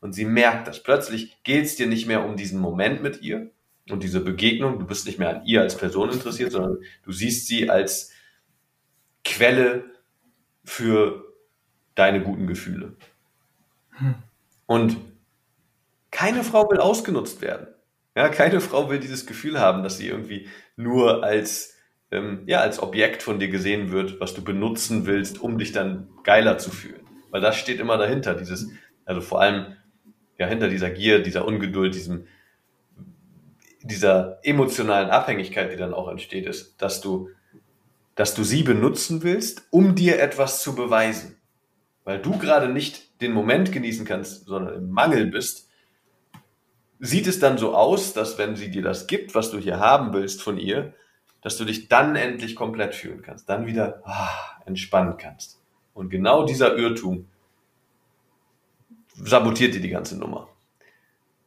Und 0.00 0.12
sie 0.12 0.26
merkt 0.26 0.68
das. 0.68 0.82
Plötzlich 0.82 1.42
geht's 1.42 1.76
dir 1.76 1.86
nicht 1.86 2.06
mehr 2.06 2.24
um 2.24 2.36
diesen 2.36 2.60
Moment 2.60 3.02
mit 3.02 3.22
ihr 3.22 3.50
und 3.88 4.02
diese 4.02 4.20
Begegnung. 4.20 4.78
Du 4.78 4.86
bist 4.86 5.06
nicht 5.06 5.18
mehr 5.18 5.30
an 5.30 5.46
ihr 5.46 5.62
als 5.62 5.76
Person 5.76 6.10
interessiert, 6.10 6.52
sondern 6.52 6.78
du 7.02 7.12
siehst 7.12 7.46
sie 7.46 7.70
als 7.70 8.10
Quelle 9.24 9.84
für 10.62 11.24
deine 11.94 12.22
guten 12.22 12.46
Gefühle. 12.46 12.96
Hm. 13.92 14.14
Und 14.66 14.96
keine 16.10 16.44
Frau 16.44 16.70
will 16.70 16.78
ausgenutzt 16.78 17.40
werden. 17.40 17.73
Ja, 18.16 18.28
keine 18.28 18.60
Frau 18.60 18.88
will 18.90 19.00
dieses 19.00 19.26
Gefühl 19.26 19.58
haben, 19.58 19.82
dass 19.82 19.98
sie 19.98 20.08
irgendwie 20.08 20.48
nur 20.76 21.24
als 21.24 21.74
ähm, 22.14 22.42
ja, 22.46 22.60
als 22.60 22.80
Objekt 22.80 23.22
von 23.22 23.38
dir 23.38 23.48
gesehen 23.48 23.90
wird, 23.90 24.20
was 24.20 24.34
du 24.34 24.42
benutzen 24.42 25.06
willst, 25.06 25.40
um 25.40 25.58
dich 25.58 25.72
dann 25.72 26.08
geiler 26.22 26.58
zu 26.58 26.70
fühlen. 26.70 27.00
Weil 27.30 27.40
das 27.40 27.56
steht 27.56 27.80
immer 27.80 27.98
dahinter, 27.98 28.34
dieses, 28.34 28.68
also 29.04 29.20
vor 29.20 29.40
allem 29.40 29.76
ja, 30.38 30.46
hinter 30.46 30.68
dieser 30.68 30.90
Gier, 30.90 31.22
dieser 31.22 31.44
Ungeduld, 31.44 31.94
diesem, 31.94 32.26
dieser 33.82 34.38
emotionalen 34.42 35.10
Abhängigkeit, 35.10 35.72
die 35.72 35.76
dann 35.76 35.94
auch 35.94 36.08
entsteht, 36.08 36.46
ist, 36.46 36.80
dass 36.80 37.00
du, 37.00 37.30
dass 38.14 38.34
du 38.34 38.44
sie 38.44 38.62
benutzen 38.62 39.22
willst, 39.24 39.66
um 39.70 39.94
dir 39.94 40.20
etwas 40.20 40.62
zu 40.62 40.74
beweisen. 40.74 41.36
Weil 42.04 42.20
du 42.20 42.38
gerade 42.38 42.68
nicht 42.68 43.20
den 43.20 43.32
Moment 43.32 43.72
genießen 43.72 44.06
kannst, 44.06 44.46
sondern 44.46 44.74
im 44.74 44.90
Mangel 44.90 45.26
bist, 45.26 45.68
sieht 47.00 47.26
es 47.26 47.38
dann 47.38 47.58
so 47.58 47.74
aus, 47.74 48.12
dass 48.12 48.38
wenn 48.38 48.56
sie 48.56 48.70
dir 48.70 48.82
das 48.82 49.06
gibt, 49.06 49.34
was 49.34 49.50
du 49.50 49.58
hier 49.58 49.78
haben 49.78 50.12
willst 50.12 50.42
von 50.42 50.58
ihr, 50.58 50.94
dass 51.42 51.56
du 51.56 51.64
dich 51.64 51.88
dann 51.88 52.16
endlich 52.16 52.56
komplett 52.56 52.94
fühlen 52.94 53.22
kannst, 53.22 53.48
dann 53.48 53.66
wieder 53.66 54.02
ah, 54.04 54.30
entspannen 54.64 55.16
kannst. 55.18 55.60
Und 55.92 56.08
genau 56.10 56.44
dieser 56.44 56.76
Irrtum 56.76 57.28
sabotiert 59.14 59.74
dir 59.74 59.80
die 59.80 59.90
ganze 59.90 60.18
Nummer. 60.18 60.48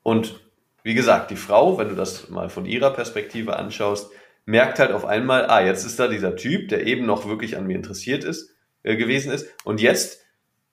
Und 0.04 0.40
wie 0.84 0.94
gesagt, 0.94 1.32
die 1.32 1.36
Frau, 1.36 1.78
wenn 1.78 1.90
du 1.90 1.96
das 1.96 2.30
mal 2.30 2.50
von 2.50 2.66
ihrer 2.66 2.92
Perspektive 2.92 3.58
anschaust, 3.58 4.12
merkt 4.46 4.80
halt 4.80 4.92
auf 4.92 5.04
einmal, 5.04 5.48
ah, 5.48 5.62
jetzt 5.62 5.86
ist 5.86 6.00
da 6.00 6.08
dieser 6.08 6.36
Typ, 6.36 6.70
der 6.70 6.88
eben 6.88 7.06
noch 7.06 7.28
wirklich 7.28 7.58
an 7.58 7.68
mir 7.68 7.76
interessiert 7.76 8.24
ist, 8.24 8.56
äh, 8.84 8.96
gewesen 8.96 9.32
ist, 9.32 9.48
und 9.66 9.82
jetzt 9.82 10.24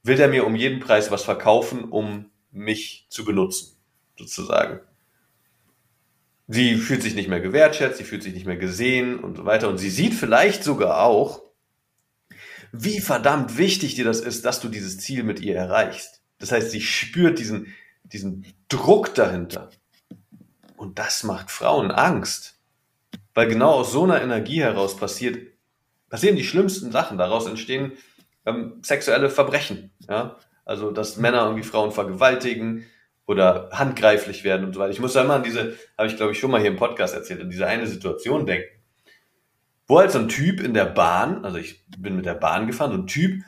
will 0.04 0.20
er 0.20 0.28
mir 0.28 0.46
um 0.46 0.54
jeden 0.54 0.78
Preis 0.80 1.10
was 1.10 1.24
verkaufen, 1.24 1.84
um 1.84 2.30
mich 2.52 3.06
zu 3.08 3.24
benutzen, 3.24 3.73
sozusagen 4.18 4.80
sie 6.46 6.76
fühlt 6.76 7.02
sich 7.02 7.14
nicht 7.14 7.28
mehr 7.28 7.40
gewertschätzt, 7.40 7.98
sie 7.98 8.04
fühlt 8.04 8.22
sich 8.22 8.34
nicht 8.34 8.46
mehr 8.46 8.56
gesehen 8.56 9.18
und 9.18 9.36
so 9.36 9.44
weiter. 9.44 9.68
Und 9.68 9.78
sie 9.78 9.90
sieht 9.90 10.14
vielleicht 10.14 10.64
sogar 10.64 11.02
auch, 11.02 11.42
wie 12.72 13.00
verdammt 13.00 13.56
wichtig 13.56 13.94
dir 13.94 14.04
das 14.04 14.20
ist, 14.20 14.44
dass 14.44 14.60
du 14.60 14.68
dieses 14.68 14.98
Ziel 14.98 15.22
mit 15.22 15.40
ihr 15.40 15.56
erreichst. 15.56 16.22
Das 16.38 16.52
heißt, 16.52 16.70
sie 16.70 16.80
spürt 16.80 17.38
diesen, 17.38 17.72
diesen 18.02 18.44
Druck 18.68 19.14
dahinter. 19.14 19.70
Und 20.76 20.98
das 20.98 21.22
macht 21.22 21.50
Frauen 21.50 21.90
Angst. 21.90 22.58
Weil 23.32 23.48
genau 23.48 23.72
aus 23.72 23.92
so 23.92 24.04
einer 24.04 24.20
Energie 24.20 24.60
heraus 24.60 24.96
passiert, 24.96 25.38
passieren 26.08 26.36
die 26.36 26.44
schlimmsten 26.44 26.92
Sachen. 26.92 27.16
Daraus 27.16 27.46
entstehen 27.46 27.92
ähm, 28.44 28.80
sexuelle 28.82 29.30
Verbrechen. 29.30 29.92
Ja? 30.08 30.36
Also, 30.64 30.90
dass 30.90 31.16
Männer 31.16 31.44
irgendwie 31.44 31.62
Frauen 31.62 31.92
vergewaltigen, 31.92 32.86
oder 33.26 33.70
handgreiflich 33.72 34.44
werden 34.44 34.66
und 34.66 34.74
so 34.74 34.80
weiter. 34.80 34.92
Ich 34.92 35.00
muss 35.00 35.14
da 35.14 35.22
immer 35.22 35.34
an 35.34 35.42
diese, 35.42 35.76
habe 35.96 36.08
ich 36.08 36.16
glaube 36.16 36.32
ich 36.32 36.38
schon 36.38 36.50
mal 36.50 36.60
hier 36.60 36.70
im 36.70 36.76
Podcast 36.76 37.14
erzählt, 37.14 37.40
an 37.40 37.50
diese 37.50 37.66
eine 37.66 37.86
Situation 37.86 38.46
denken. 38.46 38.68
Wo 39.86 39.98
halt 39.98 40.10
so 40.10 40.18
ein 40.18 40.28
Typ 40.28 40.60
in 40.60 40.74
der 40.74 40.86
Bahn, 40.86 41.44
also 41.44 41.58
ich 41.58 41.84
bin 41.98 42.16
mit 42.16 42.26
der 42.26 42.34
Bahn 42.34 42.66
gefahren, 42.66 42.92
so 42.92 42.98
ein 42.98 43.06
Typ 43.06 43.42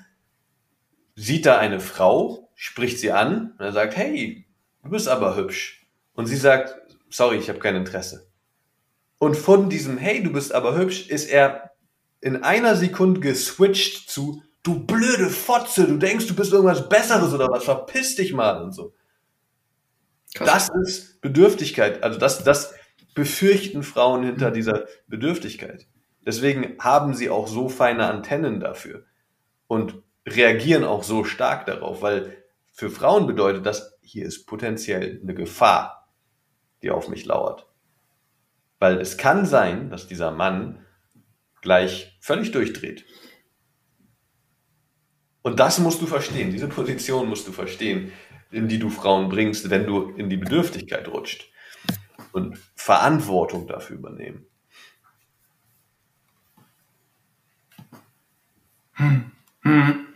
sieht 1.15 1.47
da 1.47 1.59
eine 1.59 1.81
Frau, 1.81 2.51
spricht 2.55 2.99
sie 2.99 3.13
an 3.13 3.55
und 3.59 3.65
er 3.65 3.73
sagt, 3.73 3.97
hey, 3.97 4.47
du 4.83 4.91
bist 4.91 5.09
aber 5.09 5.37
hübsch. 5.37 5.87
Und 6.15 6.27
sie 6.27 6.37
sagt, 6.37 6.75
sorry, 7.11 7.37
ich 7.37 7.49
habe 7.49 7.59
kein 7.59 7.77
Interesse. 7.77 8.31
Und 9.19 9.37
von 9.37 9.71
diesem, 9.71 9.97
hey, 9.97 10.23
du 10.23 10.33
bist 10.33 10.55
aber 10.55 10.77
hübsch, 10.77 11.09
ist 11.09 11.31
er 11.31 11.73
in 12.21 12.43
einer 12.43 12.77
Sekunde 12.77 13.21
geswitcht 13.21 14.11
zu, 14.11 14.43
du 14.63 14.85
blöde 14.85 15.31
Fotze, 15.31 15.87
du 15.87 15.97
denkst, 15.97 16.27
du 16.27 16.35
bist 16.35 16.53
irgendwas 16.53 16.89
Besseres 16.89 17.33
oder 17.33 17.49
was, 17.49 17.65
verpiss 17.65 18.17
dich 18.17 18.33
mal 18.33 18.63
und 18.63 18.73
so. 18.73 18.93
Krass. 20.37 20.69
Das 20.69 20.87
ist 20.87 21.21
Bedürftigkeit. 21.23 22.03
Also 22.03 22.19
das, 22.19 22.45
das 22.45 22.75
befürchten 23.15 23.83
Frauen 23.83 24.23
hinter 24.23 24.51
dieser 24.51 24.87
Bedürftigkeit. 25.09 25.87
Deswegen 26.21 26.77
haben 26.79 27.15
sie 27.15 27.31
auch 27.31 27.49
so 27.49 27.71
feine 27.71 28.07
Antennen 28.07 28.61
dafür 28.61 29.07
und 29.67 30.03
reagieren 30.27 30.85
auch 30.85 31.05
so 31.05 31.25
stark 31.25 31.65
darauf, 31.65 32.03
weil 32.03 32.37
für 32.71 32.91
Frauen 32.91 33.27
bedeutet 33.27 33.65
das, 33.65 33.99
hier 34.03 34.27
ist 34.27 34.45
potenziell 34.45 35.21
eine 35.23 35.35
Gefahr, 35.35 36.13
die 36.83 36.91
auf 36.91 37.09
mich 37.09 37.25
lauert. 37.25 37.67
Weil 38.79 39.01
es 39.01 39.17
kann 39.17 39.47
sein, 39.47 39.89
dass 39.89 40.07
dieser 40.07 40.33
Mann 40.33 40.85
gleich 41.63 42.19
völlig 42.21 42.53
durchdreht. 42.53 43.07
Und 45.41 45.61
das 45.61 45.79
musst 45.79 46.03
du 46.03 46.07
verstehen, 46.07 46.51
diese 46.51 46.69
Position 46.69 47.29
musst 47.29 47.49
du 47.49 47.53
verstehen 47.53 48.13
in 48.51 48.69
die 48.69 48.79
du 48.79 48.91
Frauen 48.91 49.29
bringst, 49.29 49.71
wenn 49.71 49.87
du 49.87 50.11
in 50.17 50.31
die 50.31 50.37
Bedürftigkeit 50.37 51.09
rutscht. 51.09 51.51
Und 52.33 52.59
Verantwortung 52.75 53.67
dafür 53.67 53.97
übernehmen. 53.97 54.47
Hm. 58.93 59.31
Hm. 59.63 60.07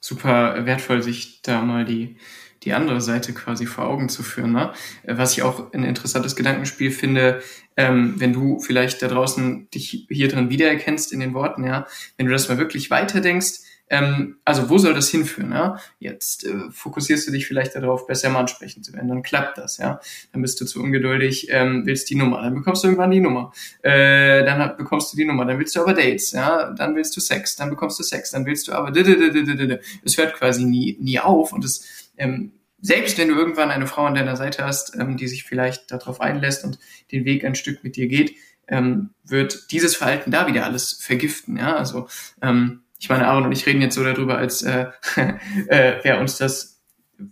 Super 0.00 0.66
wertvoll, 0.66 1.02
sich 1.02 1.42
da 1.42 1.62
mal 1.62 1.84
die, 1.84 2.16
die 2.62 2.72
andere 2.72 3.00
Seite 3.00 3.32
quasi 3.32 3.66
vor 3.66 3.84
Augen 3.84 4.08
zu 4.08 4.22
führen. 4.22 4.52
Ne? 4.52 4.72
Was 5.04 5.32
ich 5.32 5.42
auch 5.42 5.72
ein 5.72 5.84
interessantes 5.84 6.36
Gedankenspiel 6.36 6.90
finde, 6.90 7.42
ähm, 7.76 8.14
wenn 8.18 8.32
du 8.32 8.60
vielleicht 8.60 9.02
da 9.02 9.08
draußen 9.08 9.70
dich 9.70 10.06
hier 10.08 10.28
drin 10.28 10.50
wiedererkennst 10.50 11.12
in 11.12 11.20
den 11.20 11.34
Worten, 11.34 11.64
ja, 11.64 11.86
wenn 12.16 12.26
du 12.26 12.32
das 12.32 12.48
mal 12.48 12.58
wirklich 12.58 12.90
weiterdenkst, 12.90 13.63
ähm, 13.90 14.38
also 14.44 14.70
wo 14.70 14.78
soll 14.78 14.94
das 14.94 15.10
hinführen? 15.10 15.52
Ja? 15.52 15.78
Jetzt 15.98 16.44
äh, 16.44 16.70
fokussierst 16.70 17.28
du 17.28 17.32
dich 17.32 17.46
vielleicht 17.46 17.74
darauf, 17.74 18.06
besser 18.06 18.30
mal 18.30 18.40
ansprechen 18.40 18.82
zu 18.82 18.92
werden. 18.92 19.08
Dann 19.08 19.22
klappt 19.22 19.58
das, 19.58 19.78
ja. 19.78 20.00
Dann 20.32 20.42
bist 20.42 20.60
du 20.60 20.64
zu 20.64 20.82
ungeduldig, 20.82 21.48
ähm, 21.50 21.82
willst 21.84 22.08
die 22.10 22.14
Nummer, 22.14 22.42
dann 22.42 22.54
bekommst 22.54 22.82
du 22.82 22.88
irgendwann 22.88 23.10
die 23.10 23.20
Nummer. 23.20 23.52
Äh, 23.82 24.44
dann 24.44 24.76
bekommst 24.76 25.12
du 25.12 25.16
die 25.16 25.24
Nummer, 25.24 25.44
dann 25.44 25.58
willst 25.58 25.76
du 25.76 25.80
aber 25.80 25.92
Dates, 25.92 26.32
ja, 26.32 26.72
dann 26.72 26.96
willst 26.96 27.16
du 27.16 27.20
Sex, 27.20 27.56
dann 27.56 27.70
bekommst 27.70 27.98
du 27.98 28.02
Sex, 28.02 28.30
dann 28.30 28.46
willst 28.46 28.68
du 28.68 28.72
aber 28.72 28.92
es 28.96 30.18
hört 30.18 30.34
quasi 30.34 30.64
nie, 30.64 30.96
nie 31.00 31.20
auf 31.20 31.52
und 31.52 31.64
es 31.64 32.10
ähm, 32.16 32.52
selbst 32.80 33.16
wenn 33.16 33.28
du 33.28 33.34
irgendwann 33.34 33.70
eine 33.70 33.86
Frau 33.86 34.04
an 34.04 34.14
deiner 34.14 34.36
Seite 34.36 34.62
hast, 34.64 34.94
ähm, 34.96 35.16
die 35.16 35.26
sich 35.26 35.44
vielleicht 35.44 35.90
darauf 35.90 36.20
einlässt 36.20 36.64
und 36.64 36.78
den 37.12 37.24
Weg 37.24 37.44
ein 37.44 37.54
Stück 37.54 37.82
mit 37.82 37.96
dir 37.96 38.08
geht, 38.08 38.36
ähm, 38.68 39.10
wird 39.24 39.70
dieses 39.70 39.96
Verhalten 39.96 40.30
da 40.30 40.46
wieder 40.46 40.64
alles 40.64 40.92
vergiften. 40.92 41.56
Ja, 41.56 41.76
also 41.76 42.08
ähm, 42.42 42.83
ich 43.04 43.10
meine, 43.10 43.26
Aaron 43.26 43.44
und 43.44 43.52
ich 43.52 43.66
reden 43.66 43.82
jetzt 43.82 43.96
so 43.96 44.02
darüber, 44.02 44.38
als 44.38 44.62
äh, 44.62 44.86
äh, 45.68 46.02
wäre 46.02 46.20
uns 46.20 46.38
das 46.38 46.80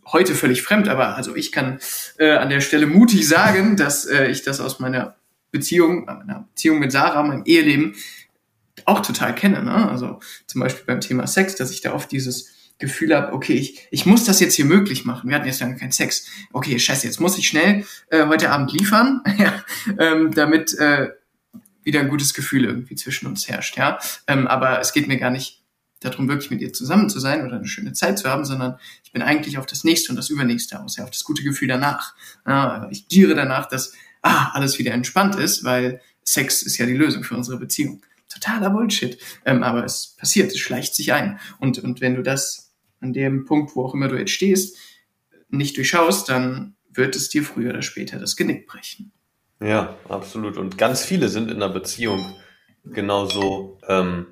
heute 0.05 0.35
völlig 0.35 0.61
fremd, 0.61 0.87
aber 0.87 1.17
also 1.17 1.35
ich 1.35 1.51
kann 1.51 1.79
äh, 2.19 2.33
an 2.33 2.51
der 2.51 2.61
Stelle 2.61 2.87
mutig 2.87 3.27
sagen, 3.27 3.75
dass 3.79 4.05
äh, 4.05 4.27
ich 4.27 4.43
das 4.43 4.61
aus 4.61 4.81
meiner 4.81 5.17
Beziehung, 5.51 6.05
meiner 6.05 6.47
Beziehung 6.51 6.79
mit 6.79 6.93
Sarah, 6.93 7.23
meinem 7.23 7.45
Eheleben, 7.47 7.95
auch 8.85 9.01
total 9.01 9.35
kenne. 9.35 9.63
Ne? 9.63 9.91
Also 9.91 10.21
zum 10.47 10.61
Beispiel 10.61 10.85
beim 10.85 11.01
Thema 11.01 11.27
Sex, 11.27 11.55
dass 11.55 11.71
ich 11.71 11.81
da 11.81 11.95
oft 11.95 12.13
dieses 12.13 12.53
Gefühl 12.79 13.17
habe, 13.17 13.33
okay, 13.33 13.55
ich, 13.55 13.89
ich 13.91 14.05
muss 14.05 14.25
das 14.25 14.41
jetzt 14.41 14.57
hier 14.57 14.67
möglich 14.67 15.07
machen. 15.07 15.31
Wir 15.31 15.37
hatten 15.37 15.47
jetzt 15.47 15.61
lange 15.61 15.77
keinen 15.77 15.93
Sex. 15.93 16.27
Okay, 16.53 16.79
scheiße, 16.79 17.07
jetzt 17.07 17.19
muss 17.19 17.39
ich 17.39 17.49
schnell 17.49 17.87
äh, 18.11 18.27
heute 18.27 18.51
Abend 18.51 18.73
liefern, 18.73 19.23
ja, 19.39 19.65
ähm, 19.99 20.35
damit 20.35 20.79
äh, 20.79 21.13
wieder 21.83 22.01
ein 22.01 22.11
gutes 22.11 22.35
Gefühl 22.35 22.67
irgendwie 22.67 22.95
zwischen 22.95 23.27
uns 23.27 23.49
herrscht. 23.49 23.79
Ja, 23.79 23.99
ähm, 24.27 24.47
aber 24.47 24.79
es 24.79 24.93
geht 24.93 25.09
mir 25.09 25.17
gar 25.17 25.31
nicht 25.31 25.62
darum, 26.05 26.29
wirklich 26.29 26.51
mit 26.51 26.61
ihr 26.61 26.73
zusammen 26.73 27.09
zu 27.09 27.21
sein 27.21 27.47
oder 27.47 27.57
eine 27.57 27.67
schöne 27.67 27.93
Zeit 27.93 28.19
zu 28.19 28.29
haben, 28.29 28.45
sondern 28.45 28.79
ich 29.05 29.13
bin 29.13 29.23
eigentlich 29.23 29.59
auf 29.59 29.67
das 29.67 29.85
nächste 29.85 30.11
und 30.11 30.17
das 30.17 30.31
übernächste 30.31 30.81
aus, 30.81 30.97
ja, 30.97 31.05
auf 31.05 31.11
das 31.11 31.25
gute 31.25 31.43
Gefühl 31.43 31.69
danach. 31.69 32.15
Ja, 32.47 32.89
ich 32.91 33.09
giere 33.09 33.35
danach, 33.35 33.69
dass 33.69 33.93
ah, 34.23 34.51
alles 34.53 34.79
wieder 34.79 34.93
entspannt 34.93 35.37
ist, 35.37 35.65
weil 35.65 36.01
Sex 36.25 36.63
ist 36.63 36.79
ja 36.79 36.87
die 36.87 36.97
Lösung 36.97 37.25
für 37.25 37.37
unsere 37.37 37.59
Beziehung. 37.59 38.03
Totaler 38.29 38.71
Bullshit. 38.71 39.19
Ähm, 39.45 39.63
aber 39.63 39.85
es 39.85 40.17
passiert, 40.19 40.53
es 40.53 40.59
schleicht 40.59 40.95
sich 40.95 41.13
ein. 41.13 41.39
Und, 41.59 41.79
und 41.79 42.01
wenn 42.01 42.15
du 42.15 42.23
das 42.23 42.73
an 43.01 43.13
dem 43.13 43.45
Punkt, 43.45 43.77
wo 43.77 43.85
auch 43.85 43.95
immer 43.95 44.09
du 44.09 44.17
jetzt 44.17 44.31
stehst, 44.31 44.77
nicht 45.49 45.77
durchschaust, 45.77 46.29
dann 46.29 46.77
wird 46.91 47.17
es 47.17 47.29
dir 47.29 47.43
früher 47.43 47.71
oder 47.71 47.83
später 47.83 48.19
das 48.19 48.37
Genick 48.37 48.67
brechen. 48.67 49.13
Ja, 49.61 49.97
absolut. 50.09 50.57
Und 50.57 50.79
ganz 50.79 51.05
viele 51.05 51.29
sind 51.29 51.51
in 51.51 51.57
einer 51.57 51.69
Beziehung 51.69 52.35
genauso 52.85 53.79
ähm, 53.87 54.27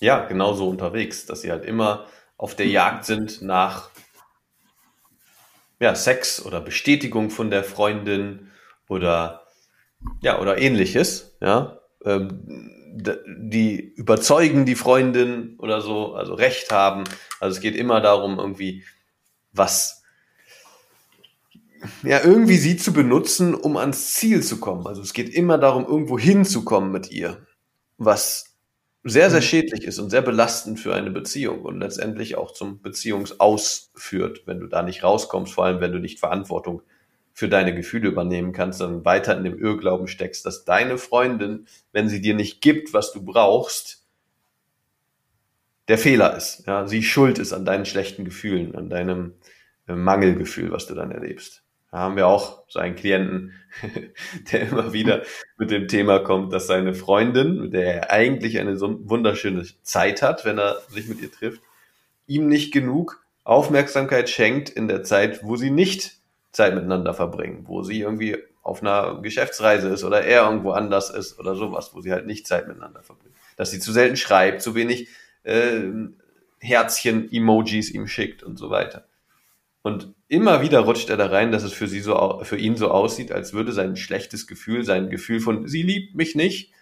ja, 0.00 0.26
genauso 0.26 0.68
unterwegs, 0.68 1.26
dass 1.26 1.42
sie 1.42 1.50
halt 1.50 1.64
immer 1.64 2.06
auf 2.36 2.54
der 2.56 2.66
Jagd 2.66 3.04
sind 3.04 3.42
nach 3.42 3.90
ja, 5.80 5.94
Sex 5.94 6.44
oder 6.44 6.60
Bestätigung 6.60 7.30
von 7.30 7.50
der 7.50 7.64
Freundin 7.64 8.50
oder 8.88 9.46
ja, 10.20 10.40
oder 10.40 10.58
ähnliches, 10.58 11.36
ja. 11.40 11.78
Ähm, 12.04 12.70
die 12.94 13.80
überzeugen 13.94 14.66
die 14.66 14.74
Freundin 14.74 15.56
oder 15.58 15.80
so, 15.80 16.14
also 16.14 16.34
Recht 16.34 16.70
haben. 16.70 17.04
Also 17.40 17.56
es 17.56 17.62
geht 17.62 17.74
immer 17.74 18.00
darum, 18.00 18.38
irgendwie 18.38 18.84
was, 19.52 20.02
ja, 22.02 22.22
irgendwie 22.22 22.58
sie 22.58 22.76
zu 22.76 22.92
benutzen, 22.92 23.54
um 23.54 23.76
ans 23.76 24.14
Ziel 24.14 24.42
zu 24.42 24.60
kommen. 24.60 24.86
Also 24.86 25.00
es 25.00 25.14
geht 25.14 25.30
immer 25.30 25.58
darum, 25.58 25.86
irgendwo 25.86 26.18
hinzukommen 26.18 26.92
mit 26.92 27.10
ihr, 27.10 27.46
was 27.96 28.51
sehr, 29.04 29.30
sehr 29.30 29.40
mhm. 29.40 29.44
schädlich 29.44 29.84
ist 29.84 29.98
und 29.98 30.10
sehr 30.10 30.22
belastend 30.22 30.78
für 30.78 30.94
eine 30.94 31.10
Beziehung 31.10 31.62
und 31.62 31.80
letztendlich 31.80 32.36
auch 32.36 32.52
zum 32.52 32.80
Beziehungsaus 32.80 33.90
führt, 33.94 34.46
wenn 34.46 34.60
du 34.60 34.66
da 34.66 34.82
nicht 34.82 35.02
rauskommst, 35.02 35.52
vor 35.52 35.64
allem 35.64 35.80
wenn 35.80 35.92
du 35.92 35.98
nicht 35.98 36.20
Verantwortung 36.20 36.82
für 37.32 37.48
deine 37.48 37.74
Gefühle 37.74 38.08
übernehmen 38.08 38.52
kannst, 38.52 38.78
sondern 38.78 39.04
weiter 39.04 39.36
in 39.36 39.44
dem 39.44 39.58
Irrglauben 39.58 40.06
steckst, 40.06 40.44
dass 40.44 40.64
deine 40.64 40.98
Freundin, 40.98 41.66
wenn 41.92 42.08
sie 42.08 42.20
dir 42.20 42.34
nicht 42.34 42.60
gibt, 42.60 42.92
was 42.92 43.12
du 43.12 43.24
brauchst, 43.24 44.06
der 45.88 45.98
Fehler 45.98 46.36
ist. 46.36 46.66
Ja, 46.66 46.86
sie 46.86 47.02
schuld 47.02 47.38
ist 47.38 47.52
an 47.52 47.64
deinen 47.64 47.86
schlechten 47.86 48.24
Gefühlen, 48.24 48.76
an 48.76 48.88
deinem 48.88 49.34
äh, 49.88 49.94
Mangelgefühl, 49.94 50.70
was 50.70 50.86
du 50.86 50.94
dann 50.94 51.10
erlebst. 51.10 51.61
Da 51.92 51.98
haben 51.98 52.16
wir 52.16 52.26
auch 52.26 52.64
so 52.68 52.78
einen 52.78 52.96
Klienten, 52.96 53.52
der 54.50 54.62
immer 54.62 54.94
wieder 54.94 55.22
mit 55.58 55.70
dem 55.70 55.88
Thema 55.88 56.20
kommt, 56.20 56.50
dass 56.52 56.66
seine 56.66 56.94
Freundin, 56.94 57.60
mit 57.60 57.74
der 57.74 57.94
er 57.94 58.10
eigentlich 58.10 58.58
eine 58.58 58.78
so 58.78 58.98
wunderschöne 59.08 59.66
Zeit 59.82 60.22
hat, 60.22 60.46
wenn 60.46 60.58
er 60.58 60.80
sich 60.88 61.06
mit 61.06 61.20
ihr 61.20 61.30
trifft, 61.30 61.60
ihm 62.26 62.48
nicht 62.48 62.72
genug 62.72 63.22
Aufmerksamkeit 63.44 64.30
schenkt 64.30 64.70
in 64.70 64.88
der 64.88 65.02
Zeit, 65.02 65.44
wo 65.44 65.56
sie 65.56 65.70
nicht 65.70 66.16
Zeit 66.50 66.74
miteinander 66.74 67.12
verbringen, 67.12 67.64
wo 67.66 67.82
sie 67.82 68.00
irgendwie 68.00 68.38
auf 68.62 68.80
einer 68.80 69.20
Geschäftsreise 69.20 69.88
ist 69.88 70.02
oder 70.02 70.22
er 70.22 70.44
irgendwo 70.44 70.70
anders 70.70 71.10
ist 71.10 71.38
oder 71.38 71.56
sowas, 71.56 71.90
wo 71.92 72.00
sie 72.00 72.12
halt 72.12 72.26
nicht 72.26 72.46
Zeit 72.46 72.68
miteinander 72.68 73.02
verbringt. 73.02 73.34
Dass 73.56 73.70
sie 73.70 73.80
zu 73.80 73.92
selten 73.92 74.16
schreibt, 74.16 74.62
zu 74.62 74.74
wenig 74.74 75.08
äh, 75.42 75.82
Herzchen, 76.58 77.30
Emojis 77.30 77.90
ihm 77.90 78.06
schickt 78.06 78.42
und 78.42 78.56
so 78.56 78.70
weiter. 78.70 79.04
Und 79.82 80.14
immer 80.28 80.62
wieder 80.62 80.80
rutscht 80.80 81.10
er 81.10 81.16
da 81.16 81.26
rein, 81.26 81.50
dass 81.50 81.64
es 81.64 81.72
für 81.72 81.88
sie 81.88 82.00
so, 82.00 82.40
für 82.44 82.56
ihn 82.56 82.76
so 82.76 82.90
aussieht, 82.90 83.32
als 83.32 83.52
würde 83.52 83.72
sein 83.72 83.96
schlechtes 83.96 84.46
Gefühl, 84.46 84.84
sein 84.84 85.10
Gefühl 85.10 85.40
von, 85.40 85.66
sie 85.66 85.82
liebt 85.82 86.14
mich 86.14 86.36
nicht, 86.36 86.72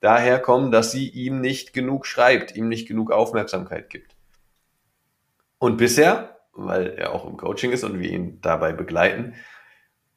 daher 0.00 0.40
kommen, 0.40 0.72
dass 0.72 0.90
sie 0.90 1.08
ihm 1.08 1.40
nicht 1.40 1.72
genug 1.72 2.06
schreibt, 2.06 2.56
ihm 2.56 2.68
nicht 2.68 2.88
genug 2.88 3.12
Aufmerksamkeit 3.12 3.88
gibt. 3.88 4.16
Und 5.58 5.76
bisher, 5.76 6.40
weil 6.52 6.88
er 6.88 7.14
auch 7.14 7.24
im 7.26 7.36
Coaching 7.36 7.70
ist 7.70 7.84
und 7.84 8.00
wir 8.00 8.10
ihn 8.10 8.40
dabei 8.40 8.72
begleiten, 8.72 9.34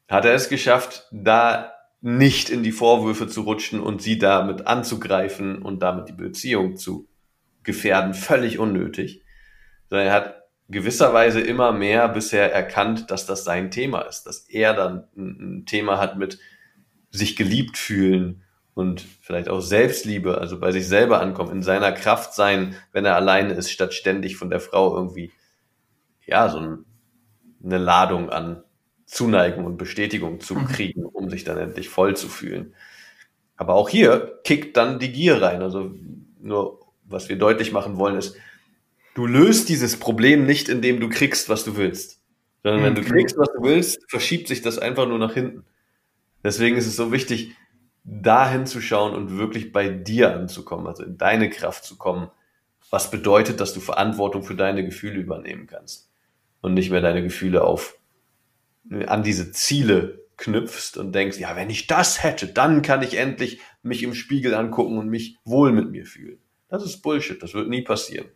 hat 0.08 0.24
er 0.24 0.34
es 0.34 0.48
geschafft, 0.48 1.08
da 1.12 1.72
nicht 2.00 2.50
in 2.50 2.62
die 2.62 2.72
Vorwürfe 2.72 3.28
zu 3.28 3.42
rutschen 3.42 3.80
und 3.80 4.02
sie 4.02 4.18
damit 4.18 4.66
anzugreifen 4.66 5.62
und 5.62 5.82
damit 5.82 6.08
die 6.08 6.12
Beziehung 6.12 6.76
zu 6.76 7.08
gefährden, 7.62 8.12
völlig 8.12 8.58
unnötig, 8.58 9.22
sondern 9.88 10.08
er 10.08 10.12
hat 10.12 10.43
gewisserweise 10.68 11.40
immer 11.40 11.72
mehr 11.72 12.08
bisher 12.08 12.52
erkannt, 12.52 13.10
dass 13.10 13.26
das 13.26 13.44
sein 13.44 13.70
Thema 13.70 14.02
ist, 14.02 14.24
dass 14.24 14.40
er 14.48 14.74
dann 14.74 15.08
ein 15.16 15.66
Thema 15.66 15.98
hat 15.98 16.16
mit 16.16 16.38
sich 17.10 17.36
geliebt 17.36 17.76
fühlen 17.76 18.42
und 18.74 19.02
vielleicht 19.20 19.48
auch 19.48 19.60
Selbstliebe, 19.60 20.38
also 20.38 20.58
bei 20.58 20.72
sich 20.72 20.88
selber 20.88 21.20
ankommen, 21.20 21.52
in 21.52 21.62
seiner 21.62 21.92
Kraft 21.92 22.34
sein, 22.34 22.74
wenn 22.92 23.04
er 23.04 23.14
alleine 23.14 23.54
ist, 23.54 23.70
statt 23.70 23.94
ständig 23.94 24.36
von 24.36 24.50
der 24.50 24.60
Frau 24.60 24.96
irgendwie, 24.96 25.32
ja, 26.26 26.48
so 26.48 26.58
eine 26.58 27.78
Ladung 27.78 28.30
an 28.30 28.64
Zuneigung 29.06 29.64
und 29.64 29.76
Bestätigung 29.76 30.40
zu 30.40 30.54
mhm. 30.54 30.66
kriegen, 30.66 31.04
um 31.04 31.30
sich 31.30 31.44
dann 31.44 31.58
endlich 31.58 31.88
voll 31.88 32.16
zu 32.16 32.28
fühlen. 32.28 32.74
Aber 33.56 33.74
auch 33.74 33.88
hier 33.88 34.40
kickt 34.44 34.76
dann 34.76 34.98
die 34.98 35.12
Gier 35.12 35.40
rein. 35.40 35.62
Also 35.62 35.94
nur, 36.40 36.80
was 37.04 37.28
wir 37.28 37.36
deutlich 37.36 37.70
machen 37.70 37.96
wollen, 37.96 38.16
ist, 38.16 38.36
du 39.14 39.26
löst 39.26 39.68
dieses 39.68 39.96
Problem 39.98 40.44
nicht, 40.44 40.68
indem 40.68 41.00
du 41.00 41.08
kriegst, 41.08 41.48
was 41.48 41.64
du 41.64 41.76
willst. 41.76 42.20
Sondern 42.62 42.82
wenn 42.82 42.94
du 42.94 43.02
mhm. 43.02 43.06
kriegst, 43.06 43.38
was 43.38 43.48
du 43.56 43.62
willst, 43.62 43.98
verschiebt 44.08 44.48
sich 44.48 44.62
das 44.62 44.78
einfach 44.78 45.06
nur 45.06 45.18
nach 45.18 45.34
hinten. 45.34 45.64
Deswegen 46.42 46.76
ist 46.76 46.86
es 46.86 46.96
so 46.96 47.12
wichtig, 47.12 47.56
da 48.04 48.50
hinzuschauen 48.50 49.14
und 49.14 49.38
wirklich 49.38 49.72
bei 49.72 49.88
dir 49.88 50.34
anzukommen, 50.34 50.86
also 50.86 51.04
in 51.04 51.16
deine 51.16 51.48
Kraft 51.48 51.84
zu 51.84 51.96
kommen. 51.96 52.30
Was 52.90 53.10
bedeutet, 53.10 53.60
dass 53.60 53.72
du 53.72 53.80
Verantwortung 53.80 54.42
für 54.42 54.54
deine 54.54 54.84
Gefühle 54.84 55.20
übernehmen 55.20 55.66
kannst 55.66 56.10
und 56.60 56.74
nicht 56.74 56.90
mehr 56.90 57.00
deine 57.00 57.22
Gefühle 57.22 57.64
auf 57.64 57.98
an 59.06 59.22
diese 59.22 59.52
Ziele 59.52 60.20
knüpfst 60.36 60.98
und 60.98 61.12
denkst, 61.14 61.38
ja, 61.38 61.56
wenn 61.56 61.70
ich 61.70 61.86
das 61.86 62.22
hätte, 62.22 62.46
dann 62.46 62.82
kann 62.82 63.02
ich 63.02 63.16
endlich 63.16 63.60
mich 63.82 64.02
im 64.02 64.12
Spiegel 64.12 64.54
angucken 64.54 64.98
und 64.98 65.08
mich 65.08 65.38
wohl 65.44 65.72
mit 65.72 65.90
mir 65.90 66.04
fühlen. 66.04 66.38
Das 66.68 66.84
ist 66.84 67.00
Bullshit, 67.00 67.42
das 67.42 67.54
wird 67.54 67.68
nie 67.68 67.82
passieren 67.82 68.26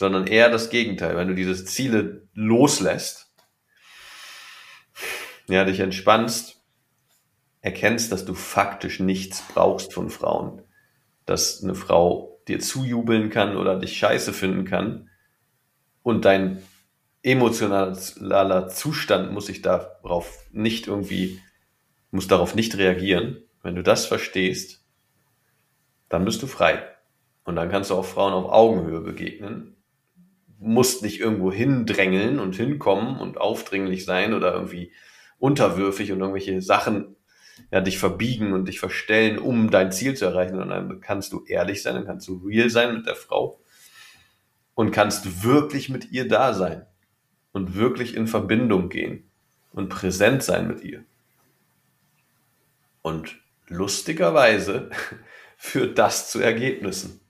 sondern 0.00 0.26
eher 0.26 0.48
das 0.48 0.70
Gegenteil. 0.70 1.14
Wenn 1.14 1.28
du 1.28 1.34
diese 1.34 1.62
Ziele 1.62 2.26
loslässt, 2.32 3.34
ja, 5.46 5.62
dich 5.64 5.80
entspannst, 5.80 6.62
erkennst, 7.60 8.10
dass 8.10 8.24
du 8.24 8.32
faktisch 8.32 8.98
nichts 8.98 9.44
brauchst 9.52 9.92
von 9.92 10.08
Frauen, 10.08 10.62
dass 11.26 11.62
eine 11.62 11.74
Frau 11.74 12.40
dir 12.48 12.60
zujubeln 12.60 13.28
kann 13.28 13.58
oder 13.58 13.78
dich 13.78 13.98
scheiße 13.98 14.32
finden 14.32 14.64
kann 14.64 15.10
und 16.02 16.24
dein 16.24 16.62
emotionaler 17.22 18.68
Zustand 18.68 19.32
muss 19.32 19.48
sich 19.48 19.60
darauf 19.60 20.46
nicht 20.50 20.86
irgendwie, 20.86 21.42
muss 22.10 22.26
darauf 22.26 22.54
nicht 22.54 22.74
reagieren. 22.78 23.42
Wenn 23.62 23.74
du 23.74 23.82
das 23.82 24.06
verstehst, 24.06 24.82
dann 26.08 26.24
bist 26.24 26.40
du 26.40 26.46
frei. 26.46 26.82
Und 27.44 27.56
dann 27.56 27.70
kannst 27.70 27.90
du 27.90 27.96
auch 27.96 28.06
Frauen 28.06 28.32
auf 28.32 28.50
Augenhöhe 28.50 29.02
begegnen 29.02 29.76
musst 30.60 31.02
nicht 31.02 31.20
irgendwo 31.20 31.50
hindrängeln 31.50 32.38
und 32.38 32.54
hinkommen 32.54 33.18
und 33.18 33.38
aufdringlich 33.38 34.04
sein 34.04 34.34
oder 34.34 34.52
irgendwie 34.52 34.92
unterwürfig 35.38 36.12
und 36.12 36.20
irgendwelche 36.20 36.60
Sachen 36.60 37.16
ja, 37.70 37.80
dich 37.80 37.98
verbiegen 37.98 38.52
und 38.52 38.68
dich 38.68 38.78
verstellen, 38.78 39.38
um 39.38 39.70
dein 39.70 39.90
Ziel 39.90 40.14
zu 40.14 40.26
erreichen, 40.26 40.56
sondern 40.56 40.88
dann 40.88 41.00
kannst 41.00 41.32
du 41.32 41.44
ehrlich 41.46 41.82
sein, 41.82 41.94
dann 41.94 42.06
kannst 42.06 42.28
du 42.28 42.36
real 42.46 42.68
sein 42.68 42.94
mit 42.94 43.06
der 43.06 43.16
Frau 43.16 43.58
und 44.74 44.92
kannst 44.92 45.42
wirklich 45.42 45.88
mit 45.88 46.12
ihr 46.12 46.28
da 46.28 46.52
sein 46.52 46.86
und 47.52 47.74
wirklich 47.74 48.14
in 48.14 48.26
Verbindung 48.26 48.90
gehen 48.90 49.30
und 49.72 49.88
präsent 49.88 50.42
sein 50.42 50.68
mit 50.68 50.82
ihr. 50.82 51.04
Und 53.02 53.40
lustigerweise 53.66 54.90
führt 55.56 55.98
das 55.98 56.30
zu 56.30 56.40
Ergebnissen 56.40 57.20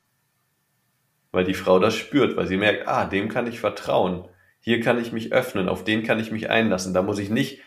weil 1.33 1.45
die 1.45 1.55
Frau 1.55 1.79
das 1.79 1.95
spürt, 1.95 2.37
weil 2.37 2.47
sie 2.47 2.57
merkt, 2.57 2.88
ah, 2.88 3.05
dem 3.05 3.29
kann 3.29 3.47
ich 3.47 3.61
vertrauen, 3.61 4.29
hier 4.61 4.81
kann 4.81 5.01
ich 5.01 5.12
mich 5.12 5.33
öffnen, 5.33 5.69
auf 5.69 5.85
den 5.85 6.03
kann 6.03 6.21
ich 6.21 6.31
mich 6.31 6.51
einlassen. 6.51 6.93
Da 6.93 7.03
muss 7.03 7.19
ich 7.19 7.31
nicht 7.31 7.61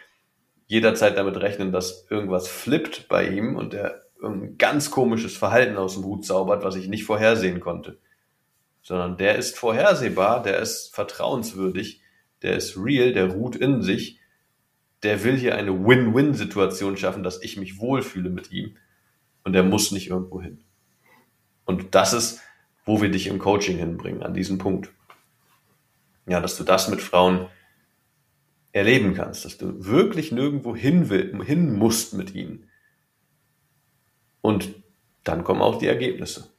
jederzeit 0.68 1.18
damit 1.18 1.38
rechnen, 1.38 1.72
dass 1.72 2.06
irgendwas 2.10 2.48
flippt 2.48 3.08
bei 3.08 3.28
ihm 3.28 3.56
und 3.56 3.74
er 3.74 4.04
ein 4.24 4.58
ganz 4.58 4.92
komisches 4.92 5.36
Verhalten 5.36 5.78
aus 5.78 5.96
dem 5.96 6.06
Hut 6.06 6.26
zaubert, 6.26 6.64
was 6.64 6.76
ich 6.76 6.88
nicht 6.88 7.04
vorhersehen 7.04 7.60
konnte. 7.60 8.00
Sondern 8.82 9.18
der 9.18 9.36
ist 9.36 9.58
vorhersehbar, 9.58 10.42
der 10.44 10.60
ist 10.60 10.94
vertrauenswürdig, 10.94 12.02
der 12.42 12.56
ist 12.56 12.78
real, 12.78 13.12
der 13.12 13.32
ruht 13.32 13.56
in 13.56 13.82
sich, 13.82 14.20
der 15.04 15.24
will 15.24 15.36
hier 15.36 15.56
eine 15.56 15.86
Win-Win-Situation 15.86 16.96
schaffen, 16.96 17.24
dass 17.24 17.42
ich 17.42 17.58
mich 17.58 17.80
wohlfühle 17.80 18.30
mit 18.30 18.52
ihm 18.52 18.78
und 19.44 19.54
der 19.54 19.64
muss 19.64 19.92
nicht 19.92 20.10
irgendwo 20.10 20.42
hin. 20.42 20.64
Und 21.66 21.96
das 21.96 22.14
ist 22.14 22.42
wo 22.86 23.02
wir 23.02 23.10
dich 23.10 23.28
im 23.28 23.40
Coaching 23.40 23.78
hinbringen, 23.78 24.24
an 24.24 24.34
diesem 24.34 24.58
Punkt. 24.58 24.90
Ja, 26.26 26.40
dass 26.40 26.58
du 26.58 26.64
das 26.64 26.88
mit 26.90 27.02
Frauen 27.02 27.48
erleben 28.72 29.14
kannst, 29.14 29.46
dass 29.46 29.58
du 29.58 29.86
wirklich 29.86 30.32
nirgendwo 30.32 30.76
hin, 30.76 31.10
will, 31.10 31.44
hin 31.44 31.74
musst 31.74 32.14
mit 32.14 32.34
ihnen. 32.34 32.70
Und 34.42 34.74
dann 35.24 35.44
kommen 35.44 35.62
auch 35.62 35.80
die 35.80 35.88
Ergebnisse. 35.88 36.50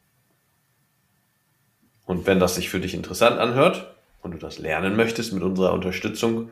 Und 2.07 2.27
wenn 2.27 2.39
das 2.39 2.55
sich 2.55 2.71
für 2.71 2.81
dich 2.81 2.95
interessant 2.95 3.39
anhört 3.39 3.95
und 4.23 4.33
du 4.33 4.39
das 4.39 4.59
lernen 4.59 4.97
möchtest 4.97 5.33
mit 5.33 5.43
unserer 5.43 5.73
Unterstützung, 5.73 6.51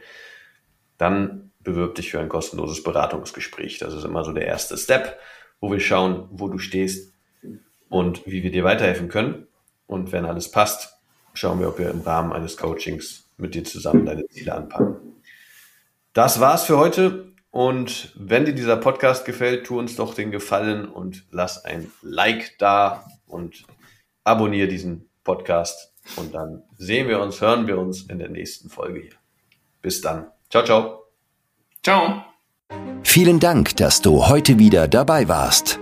dann 0.98 1.52
bewirb 1.60 1.94
dich 1.94 2.10
für 2.10 2.20
ein 2.20 2.28
kostenloses 2.28 2.82
Beratungsgespräch. 2.82 3.78
Das 3.78 3.94
ist 3.94 4.04
immer 4.04 4.24
so 4.24 4.32
der 4.32 4.46
erste 4.46 4.76
Step, 4.76 5.18
wo 5.60 5.70
wir 5.70 5.80
schauen, 5.80 6.28
wo 6.30 6.48
du 6.48 6.58
stehst 6.58 7.12
und 7.88 8.26
wie 8.26 8.42
wir 8.42 8.50
dir 8.50 8.64
weiterhelfen 8.64 9.08
können. 9.08 9.46
Und 9.92 10.10
wenn 10.10 10.24
alles 10.24 10.50
passt, 10.50 10.94
schauen 11.34 11.60
wir, 11.60 11.68
ob 11.68 11.78
wir 11.78 11.90
im 11.90 12.00
Rahmen 12.00 12.32
eines 12.32 12.56
Coachings 12.56 13.28
mit 13.36 13.54
dir 13.54 13.62
zusammen 13.62 14.06
deine 14.06 14.26
Ziele 14.28 14.54
anpacken. 14.54 14.96
Das 16.14 16.40
war's 16.40 16.64
für 16.64 16.78
heute. 16.78 17.32
Und 17.50 18.10
wenn 18.16 18.46
dir 18.46 18.54
dieser 18.54 18.78
Podcast 18.78 19.26
gefällt, 19.26 19.66
tu 19.66 19.78
uns 19.78 19.96
doch 19.96 20.14
den 20.14 20.30
Gefallen 20.30 20.86
und 20.86 21.26
lass 21.30 21.66
ein 21.66 21.92
Like 22.00 22.56
da 22.58 23.04
und 23.26 23.64
abonniere 24.24 24.66
diesen 24.66 25.10
Podcast. 25.24 25.92
Und 26.16 26.34
dann 26.34 26.62
sehen 26.78 27.06
wir 27.06 27.20
uns, 27.20 27.42
hören 27.42 27.66
wir 27.66 27.78
uns 27.78 28.04
in 28.04 28.18
der 28.18 28.30
nächsten 28.30 28.70
Folge 28.70 29.00
hier. 29.00 29.16
Bis 29.82 30.00
dann. 30.00 30.28
Ciao, 30.48 30.64
ciao. 30.64 31.02
Ciao. 31.82 32.24
Vielen 33.02 33.40
Dank, 33.40 33.76
dass 33.76 34.00
du 34.00 34.26
heute 34.26 34.58
wieder 34.58 34.88
dabei 34.88 35.28
warst. 35.28 35.81